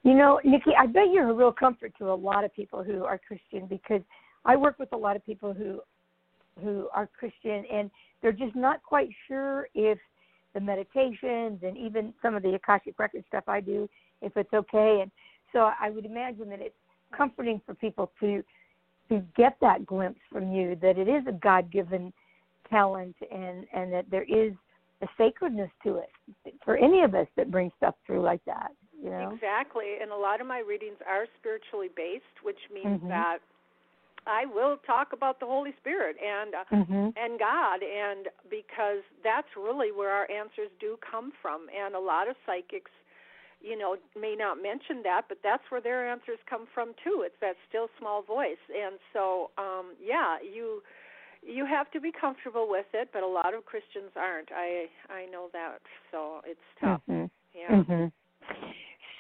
[0.02, 3.04] You know, Nikki, I bet you're a real comfort to a lot of people who
[3.04, 4.02] are Christian because
[4.44, 5.80] I work with a lot of people who
[6.62, 7.90] who are Christian and
[8.22, 9.98] they're just not quite sure if
[10.54, 13.88] the meditations and even some of the Akashic record stuff I do,
[14.22, 15.00] if it's okay.
[15.02, 15.10] And
[15.52, 16.76] so I would imagine that it's
[17.16, 18.42] comforting for people to
[19.10, 22.12] to get that glimpse from you that it is a God given
[22.70, 24.52] talent and and that there is
[25.02, 26.10] a sacredness to it
[26.64, 28.70] for any of us that bring stuff through like that.
[29.02, 29.32] You know?
[29.34, 29.96] Exactly.
[30.00, 33.08] And a lot of my readings are spiritually based, which means mm-hmm.
[33.08, 33.38] that
[34.26, 37.08] I will talk about the Holy Spirit and uh, mm-hmm.
[37.16, 42.28] and God and because that's really where our answers do come from and a lot
[42.28, 42.90] of psychics
[43.60, 47.36] you know may not mention that but that's where their answers come from too it's
[47.40, 50.82] that still small voice and so um yeah you
[51.46, 55.26] you have to be comfortable with it but a lot of christians aren't i i
[55.30, 55.78] know that
[56.10, 57.26] so it's tough mm-hmm.
[57.54, 58.06] yeah mm-hmm.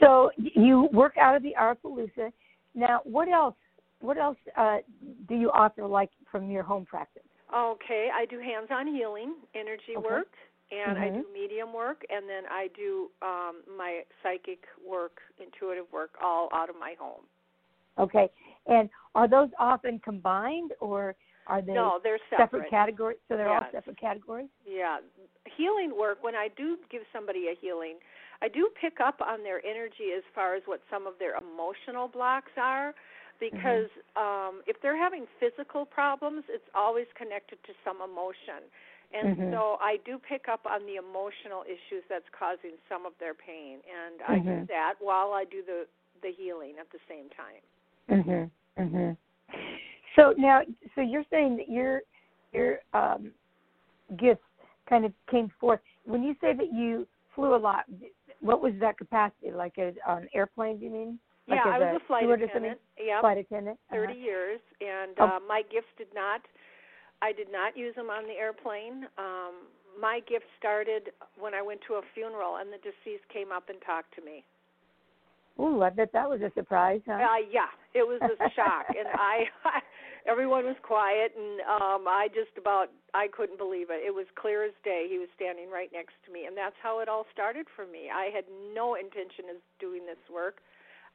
[0.00, 2.32] so you work out of the Aurapalooza.
[2.74, 3.56] now what else
[4.00, 4.78] what else uh
[5.28, 7.22] do you offer like from your home practice
[7.54, 10.04] okay i do hands on healing energy okay.
[10.04, 10.28] work
[10.70, 11.04] and mm-hmm.
[11.04, 16.48] I do medium work, and then I do um, my psychic work, intuitive work, all
[16.52, 17.22] out of my home.
[17.98, 18.28] Okay,
[18.66, 21.14] and are those often combined, or
[21.46, 22.00] are they no?
[22.02, 23.18] They're separate, separate categories.
[23.28, 23.62] So they're yes.
[23.64, 24.48] all separate categories.
[24.66, 24.98] Yeah,
[25.56, 26.22] healing work.
[26.22, 27.96] When I do give somebody a healing,
[28.42, 32.08] I do pick up on their energy as far as what some of their emotional
[32.08, 32.94] blocks are.
[33.40, 34.22] Because mm-hmm.
[34.22, 38.62] um, if they're having physical problems, it's always connected to some emotion.
[39.12, 39.52] And mm-hmm.
[39.52, 43.78] so I do pick up on the emotional issues that's causing some of their pain,
[43.86, 44.32] and mm-hmm.
[44.32, 44.66] I do mm-hmm.
[44.70, 45.86] that while I do the
[46.22, 47.62] the healing at the same time.
[48.08, 48.50] Mhm.
[48.78, 49.16] Mhm.
[50.16, 50.62] So now,
[50.94, 52.02] so you're saying that your
[52.52, 53.32] your um,
[54.18, 54.42] gifts
[54.88, 57.84] kind of came forth when you say that you flew a lot.
[58.40, 59.50] What was that capacity?
[59.50, 60.78] Like a, on airplane?
[60.78, 61.18] Do you mean?
[61.48, 62.78] Like yeah, I was a, a flight attendant.
[62.98, 63.78] Yeah, flight attendant.
[63.90, 64.18] 30 uh-huh.
[64.18, 65.24] years, and oh.
[65.24, 66.40] uh, my gifts did not
[67.24, 69.08] I did not use them on the airplane.
[69.16, 71.08] Um, my gift started
[71.40, 74.44] when I went to a funeral and the deceased came up and talked to me.
[75.60, 77.14] Ooh, I bet that was a surprise, huh?
[77.14, 79.78] Uh, yeah, it was a shock, and I, I,
[80.26, 84.02] everyone was quiet, and um, I just about I couldn't believe it.
[84.02, 85.06] It was clear as day.
[85.08, 88.10] He was standing right next to me, and that's how it all started for me.
[88.10, 88.44] I had
[88.74, 90.58] no intention of doing this work.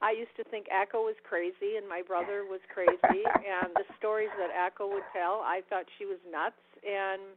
[0.02, 4.32] I used to think Echo was crazy and my brother was crazy and the stories
[4.40, 7.36] that Echo would tell, I thought she was nuts and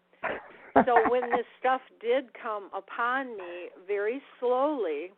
[0.86, 5.10] so when this stuff did come upon me very slowly,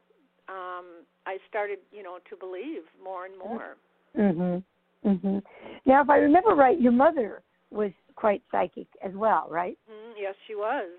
[0.48, 3.76] um I started, you know, to believe more and more.
[4.16, 4.62] Mhm.
[5.04, 5.42] Mhm.
[5.84, 9.78] Now if I remember right, your mother was quite psychic as well, right?
[9.90, 10.90] Mm, yes, she was.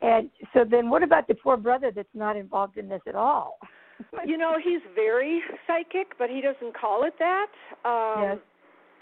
[0.00, 3.58] And so then what about the poor brother that's not involved in this at all?
[4.26, 7.50] you know, he's very psychic, but he doesn't call it that.
[7.84, 8.38] Um yes.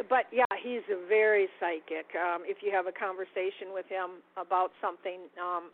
[0.08, 2.06] But yeah, he's a very psychic.
[2.16, 5.72] Um if you have a conversation with him about something, um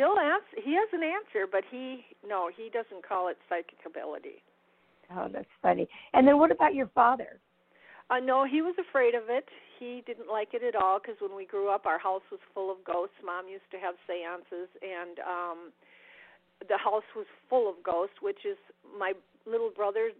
[0.00, 4.40] he'll answer he has an answer, but he no, he doesn't call it psychic ability.
[5.12, 5.88] Oh, that's funny.
[6.14, 7.38] And then what about your father?
[8.08, 9.44] Uh no, he was afraid of it.
[9.78, 12.72] He didn't like it at all because when we grew up our house was full
[12.72, 13.20] of ghosts.
[13.24, 15.58] Mom used to have séances and um
[16.68, 18.56] the house was full of ghosts, which is
[18.98, 19.12] my
[19.46, 20.10] little brother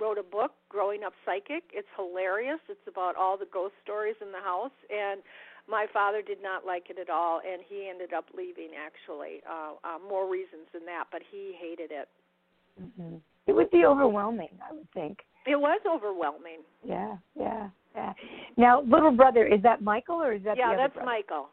[0.00, 1.64] wrote a book, Growing Up Psychic.
[1.72, 2.58] It's hilarious.
[2.68, 5.20] It's about all the ghost stories in the house, and
[5.68, 8.70] my father did not like it at all, and he ended up leaving.
[8.78, 12.08] Actually, uh, uh, more reasons than that, but he hated it.
[12.80, 13.16] Mm-hmm.
[13.46, 15.18] It would be overwhelming, I would think.
[15.46, 16.60] It was overwhelming.
[16.82, 18.12] Yeah, yeah, yeah.
[18.56, 20.68] Now, little brother, is that Michael or is that yeah?
[20.68, 21.06] the other that's brother?
[21.06, 21.48] Michael.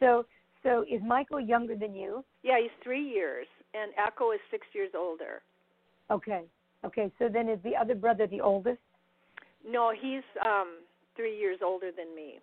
[0.00, 0.26] So,
[0.62, 2.24] so is Michael younger than you?
[2.42, 5.42] Yeah, he's three years, and Echo is six years older.
[6.10, 6.42] Okay,
[6.84, 7.10] okay.
[7.18, 8.78] So then, is the other brother the oldest?
[9.66, 10.78] No, he's um
[11.16, 12.38] three years older than me.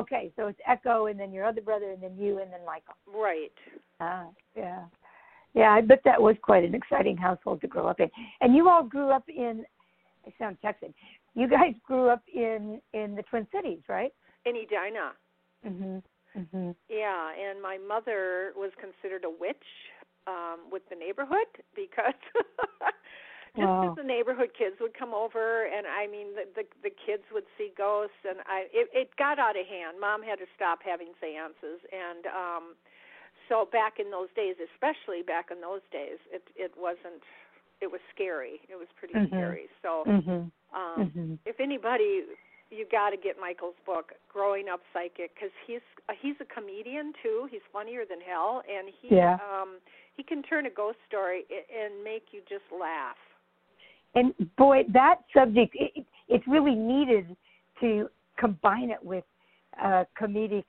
[0.00, 2.94] Okay, so it's Echo, and then your other brother, and then you, and then Michael.
[3.06, 3.52] Right.
[4.00, 4.26] Ah,
[4.56, 4.84] yeah,
[5.54, 5.70] yeah.
[5.70, 8.10] I bet that was quite an exciting household to grow up in.
[8.40, 9.64] And you all grew up in.
[10.26, 10.94] I sound Texan.
[11.34, 14.12] You guys grew up in in the Twin Cities, right?
[14.46, 15.12] In Edina.
[15.66, 16.02] Mhm.
[16.36, 16.74] Mhm.
[16.88, 19.56] Yeah, and my mother was considered a witch
[20.26, 22.14] um with the neighborhood because
[23.56, 23.90] just Wow.
[23.90, 27.46] as the neighborhood kids would come over and I mean the, the the kids would
[27.56, 30.00] see ghosts and I it it got out of hand.
[30.00, 32.64] Mom had to stop having seances and um
[33.48, 37.22] so back in those days, especially back in those days, it it wasn't
[37.80, 38.60] it was scary.
[38.68, 39.28] It was pretty Mhm.
[39.28, 39.68] scary.
[39.82, 40.50] So Mhm.
[40.74, 41.38] um Mhm.
[41.46, 42.26] if anybody
[42.70, 45.84] you got to get Michael's book growing up psychic cuz he's
[46.18, 49.38] he's a comedian too he's funnier than hell and he Yeah.
[49.38, 49.78] um
[50.16, 53.18] he can turn a ghost story and make you just laugh
[54.14, 57.36] And boy, that subject it, it- it's really needed
[57.80, 58.08] to
[58.38, 59.24] combine it with
[59.82, 60.64] uh, comedic,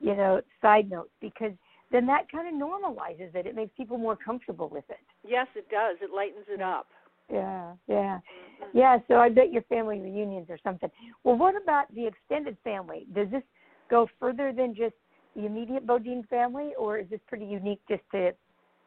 [0.00, 1.52] you know, side notes because
[1.92, 3.46] then that kind of normalizes it.
[3.46, 4.98] It makes people more comfortable with it.
[5.24, 6.88] yes it does it lightens it up
[7.32, 8.68] Yeah, yeah, Mhm.
[8.72, 8.98] yeah.
[9.08, 10.90] So I bet your family reunions or something.
[11.22, 13.06] Well, what about the extended family?
[13.12, 13.42] Does this
[13.88, 14.94] go further than just
[15.36, 18.32] the immediate Bodine family, or is this pretty unique just to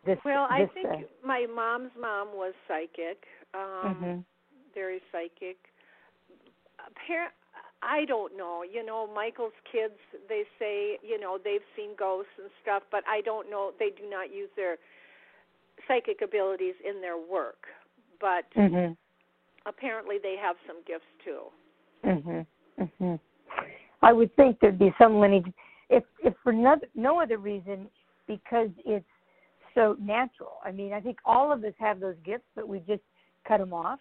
[0.06, 0.18] this?
[0.26, 3.24] well i this, think uh, my mom's mom was psychic
[3.54, 4.24] um mhm.
[4.74, 5.58] very psychic
[6.80, 7.34] apparent
[7.82, 8.64] I don't know.
[8.70, 9.94] You know, Michael's kids,
[10.28, 13.72] they say, you know, they've seen ghosts and stuff, but I don't know.
[13.80, 14.78] They do not use their
[15.88, 17.68] psychic abilities in their work.
[18.20, 18.98] But Mhm.
[19.66, 21.52] apparently they have some gifts too.
[22.04, 22.46] Mhm.
[22.78, 23.20] Mhm.
[24.02, 25.54] I would think there'd be some lineage,
[25.90, 27.90] if if for no, no other reason,
[28.28, 29.06] because it's
[29.74, 30.58] so natural.
[30.64, 33.04] I mean, I think all of us have those gifts, but we just
[33.48, 34.00] cut them off.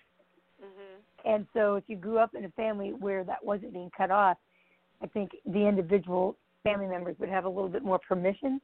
[0.62, 1.02] Mhm.
[1.24, 4.38] And so, if you grew up in a family where that wasn't being cut off,
[5.02, 8.60] I think the individual family members would have a little bit more permission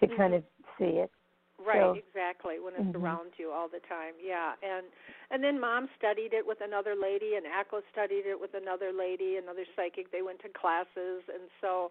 [0.00, 0.38] to kind Mhm.
[0.38, 0.44] of
[0.78, 1.10] see it.
[1.58, 2.58] Right, So- exactly.
[2.60, 3.02] When it's Mhm.
[3.02, 4.14] around you all the time.
[4.20, 4.54] Yeah.
[4.62, 4.86] And
[5.30, 9.38] and then mom studied it with another lady and Echo studied it with another lady,
[9.38, 10.10] another psychic.
[10.10, 11.90] They went to classes and so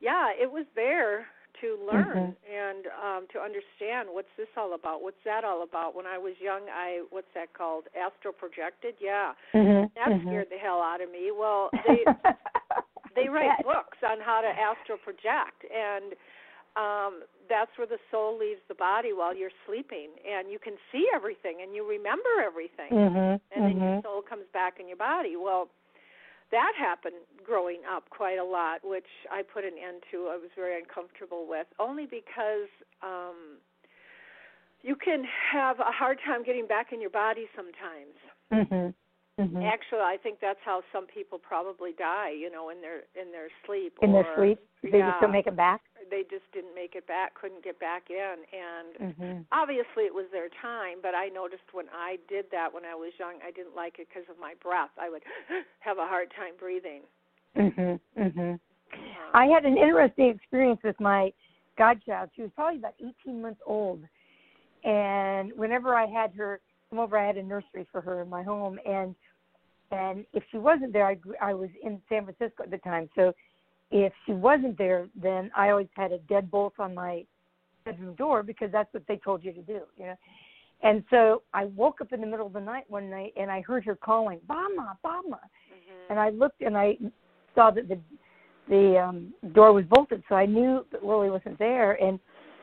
[0.00, 1.28] yeah, it was there
[1.60, 5.02] to learn and um to understand what's this all about?
[5.02, 5.94] What's that all about?
[5.94, 7.84] When I was young, I what's that called?
[7.94, 8.94] Astral projected?
[9.00, 9.32] Yeah.
[9.54, 9.90] Mhm.
[9.94, 10.22] That mhm.
[10.26, 11.30] scared the hell out of me.
[11.30, 12.04] Well, they
[13.14, 16.14] they write books on how to astral project and
[16.76, 21.06] um that's where the soul leaves the body while you're sleeping and you can see
[21.14, 23.40] everything and you remember everything Mhm.
[23.54, 24.02] and then your mhm.
[24.02, 25.68] soul comes back in your body well
[26.50, 27.14] that happened
[27.44, 31.46] growing up quite a lot which i put an end to i was very uncomfortable
[31.48, 32.68] with only because
[33.02, 33.58] um
[34.82, 38.16] you can have a hard time getting back in your body sometimes
[38.52, 38.94] Mhm.
[39.38, 39.66] Mhm.
[39.66, 42.30] Actually, I think that's how some people probably die.
[42.30, 43.98] You know, in their in their sleep.
[44.00, 45.82] In or, their sleep, they yeah, just don't make it back.
[46.08, 47.34] They just didn't make it back.
[47.34, 49.46] Couldn't get back in, and Mhm.
[49.50, 51.00] obviously it was their time.
[51.02, 54.08] But I noticed when I did that when I was young, I didn't like it
[54.08, 54.92] because of my breath.
[54.98, 55.24] I would
[55.80, 57.02] have a hard time breathing.
[57.56, 57.98] Mhm.
[58.16, 58.60] Mhm.
[59.32, 61.32] I had an interesting experience with my
[61.76, 62.30] godchild.
[62.36, 64.06] She was probably about 18 months old,
[64.84, 66.60] and whenever I had her
[66.94, 69.14] come over, I had a nursery for her in my home, and
[69.90, 73.32] and if she wasn't there, I I was in San Francisco at the time, so
[73.90, 77.24] if she wasn't there, then I always had a deadbolt on my
[77.84, 80.16] bedroom door because that's what they told you to do, you know.
[80.82, 83.60] And so I woke up in the middle of the night one night and I
[83.60, 85.40] heard her calling, "Mama, Mama,"
[85.70, 86.10] mhm.
[86.10, 86.96] and I looked and I
[87.54, 87.98] saw that the
[88.68, 92.02] the um, door was bolted, so I knew that Lily wasn't there.
[92.02, 92.18] And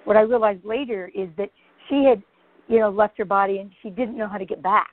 [0.06, 1.52] what I realized later is that
[1.88, 2.24] she had,
[2.72, 4.90] you know, left her body and she didn't know how to get back,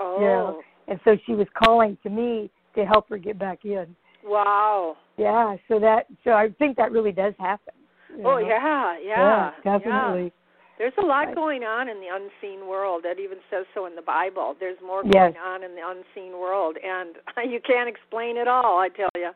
[0.00, 3.94] Oh, know, and so she was calling to me to help her get back in.
[4.24, 4.96] wow.
[5.16, 7.74] Yeah, so that so I think that really does happen.
[8.18, 8.38] Oh know.
[8.38, 9.78] yeah, yeah, yeah, yeah.
[9.78, 10.32] definitely.
[10.76, 11.34] There's a lot Right.
[11.36, 13.04] going on in the unseen world.
[13.04, 14.56] That even says so in the Bible.
[14.58, 15.32] There's more Yes.
[15.32, 17.14] going on in the unseen world, and
[17.48, 18.78] you can't explain it all.
[18.78, 19.30] I tell you.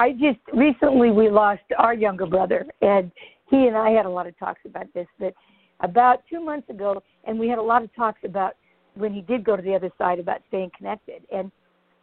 [0.00, 3.12] I just recently we lost our younger brother, and
[3.48, 5.06] he and I had a lot of talks about this.
[5.20, 5.34] But
[5.80, 8.54] about two months ago, and we had a lot of talks about
[8.94, 11.22] when he did go to the other side about staying connected.
[11.32, 11.50] And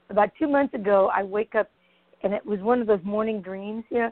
[0.10, 1.70] about two months ago, I wake up
[2.24, 4.12] and it was one of those morning dreams, you know.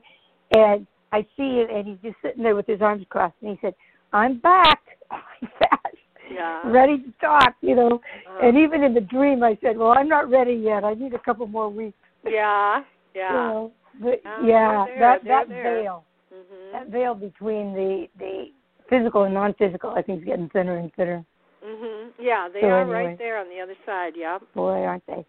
[0.55, 3.57] And I see it, and he's just sitting there with his arms crossed, and he
[3.61, 3.73] said,
[4.13, 4.81] "I'm back,
[5.59, 5.95] fast,
[6.31, 6.61] Yeah.
[6.69, 8.01] ready to talk," you know.
[8.27, 10.83] Uh, And even in the dream, I said, "Well, I'm not ready yet.
[10.83, 12.83] I need a couple more weeks." yeah.
[13.15, 13.31] Yeah.
[13.31, 15.63] You know, but Oh, yeah, there, that that there.
[15.63, 16.71] veil, Mhm.
[16.73, 18.51] that veil between the the
[18.89, 21.23] physical and non-physical, I think, is getting thinner and thinner.
[21.63, 22.11] Mhm.
[22.19, 23.05] Yeah, they So are anyway.
[23.07, 24.15] right there on the other side.
[24.15, 24.43] Yep.
[24.53, 25.25] Boy, aren't they?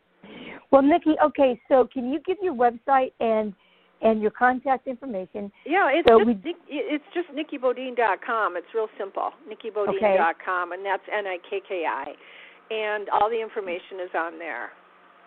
[0.70, 3.54] Well, Nikki, okay, so can you give your website and
[4.02, 5.50] and your contact information?
[5.64, 8.54] Yeah, it's So just we- it's just nikkibodine.com.
[8.59, 9.32] It's real simple.
[9.48, 12.14] nikkibodine.com and that's N I K K I.
[12.70, 14.72] And all the information is on there.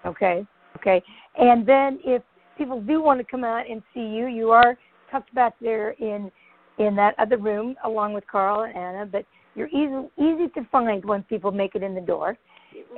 [0.06, 1.02] Okay, okay.
[1.36, 2.22] And then if
[2.60, 4.78] people do want to come out and see you, you are
[5.10, 6.32] tucked back there in
[6.80, 9.26] in that other room along with Carl and Anna, but
[9.56, 12.38] you're easy easy to find once people make it in the door.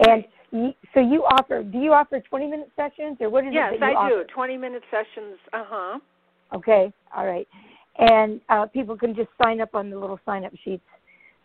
[0.07, 3.73] And you, so you offer, do you offer 20 minute sessions or what is yes,
[3.73, 4.23] it that you I do.
[4.34, 5.38] 20 minute sessions.
[5.53, 5.99] Uh-huh.
[6.53, 7.47] Okay, all right.
[7.97, 10.84] And uh, people can just sign up on the little sign up sheets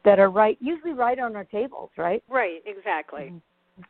[0.04, 2.22] that are right, usually right on our tables, right?
[2.28, 3.32] Right, exactly.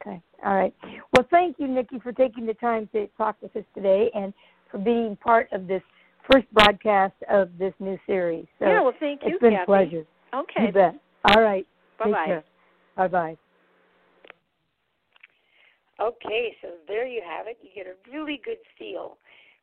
[0.00, 0.74] Okay, all right.
[1.14, 4.32] Well, thank you, Nikki, for taking the time to talk with us today and
[4.70, 5.82] for being part of this
[6.30, 8.46] first broadcast of this new series.
[8.58, 9.62] So yeah, well, thank you, it's been Kathy.
[9.62, 10.06] a pleasure.
[10.34, 10.66] Okay.
[10.66, 10.94] You bet.
[11.24, 11.66] All right.
[11.98, 12.42] Bye-bye.
[12.96, 13.36] Bye bye.
[16.00, 17.56] Okay, so there you have it.
[17.62, 19.16] You get a really good feel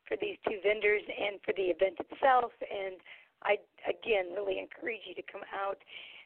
[0.07, 2.51] for these two vendors and for the event itself.
[2.61, 2.97] And
[3.43, 5.77] I, again, really encourage you to come out.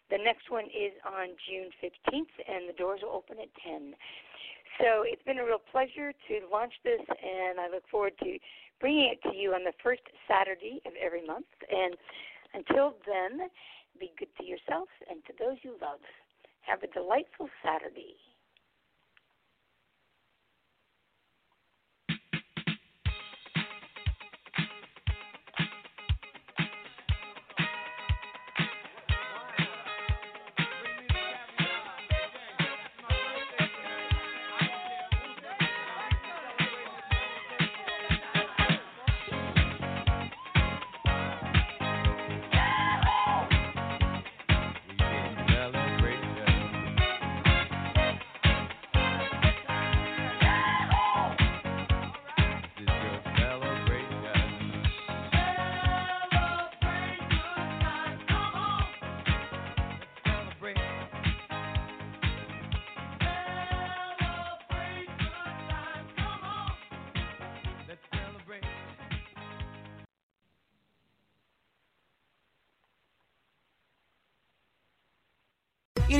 [0.10, 3.92] The next one is on June 15th, and the doors will open at 10.
[4.80, 8.40] So it's been a real pleasure to launch this, and I look forward to
[8.80, 11.48] bringing it to you on the first Saturday of every month.
[11.70, 11.96] And
[12.54, 13.50] until then,
[14.00, 16.00] be good to yourself and to those you love.
[16.62, 18.16] Have a delightful Saturday.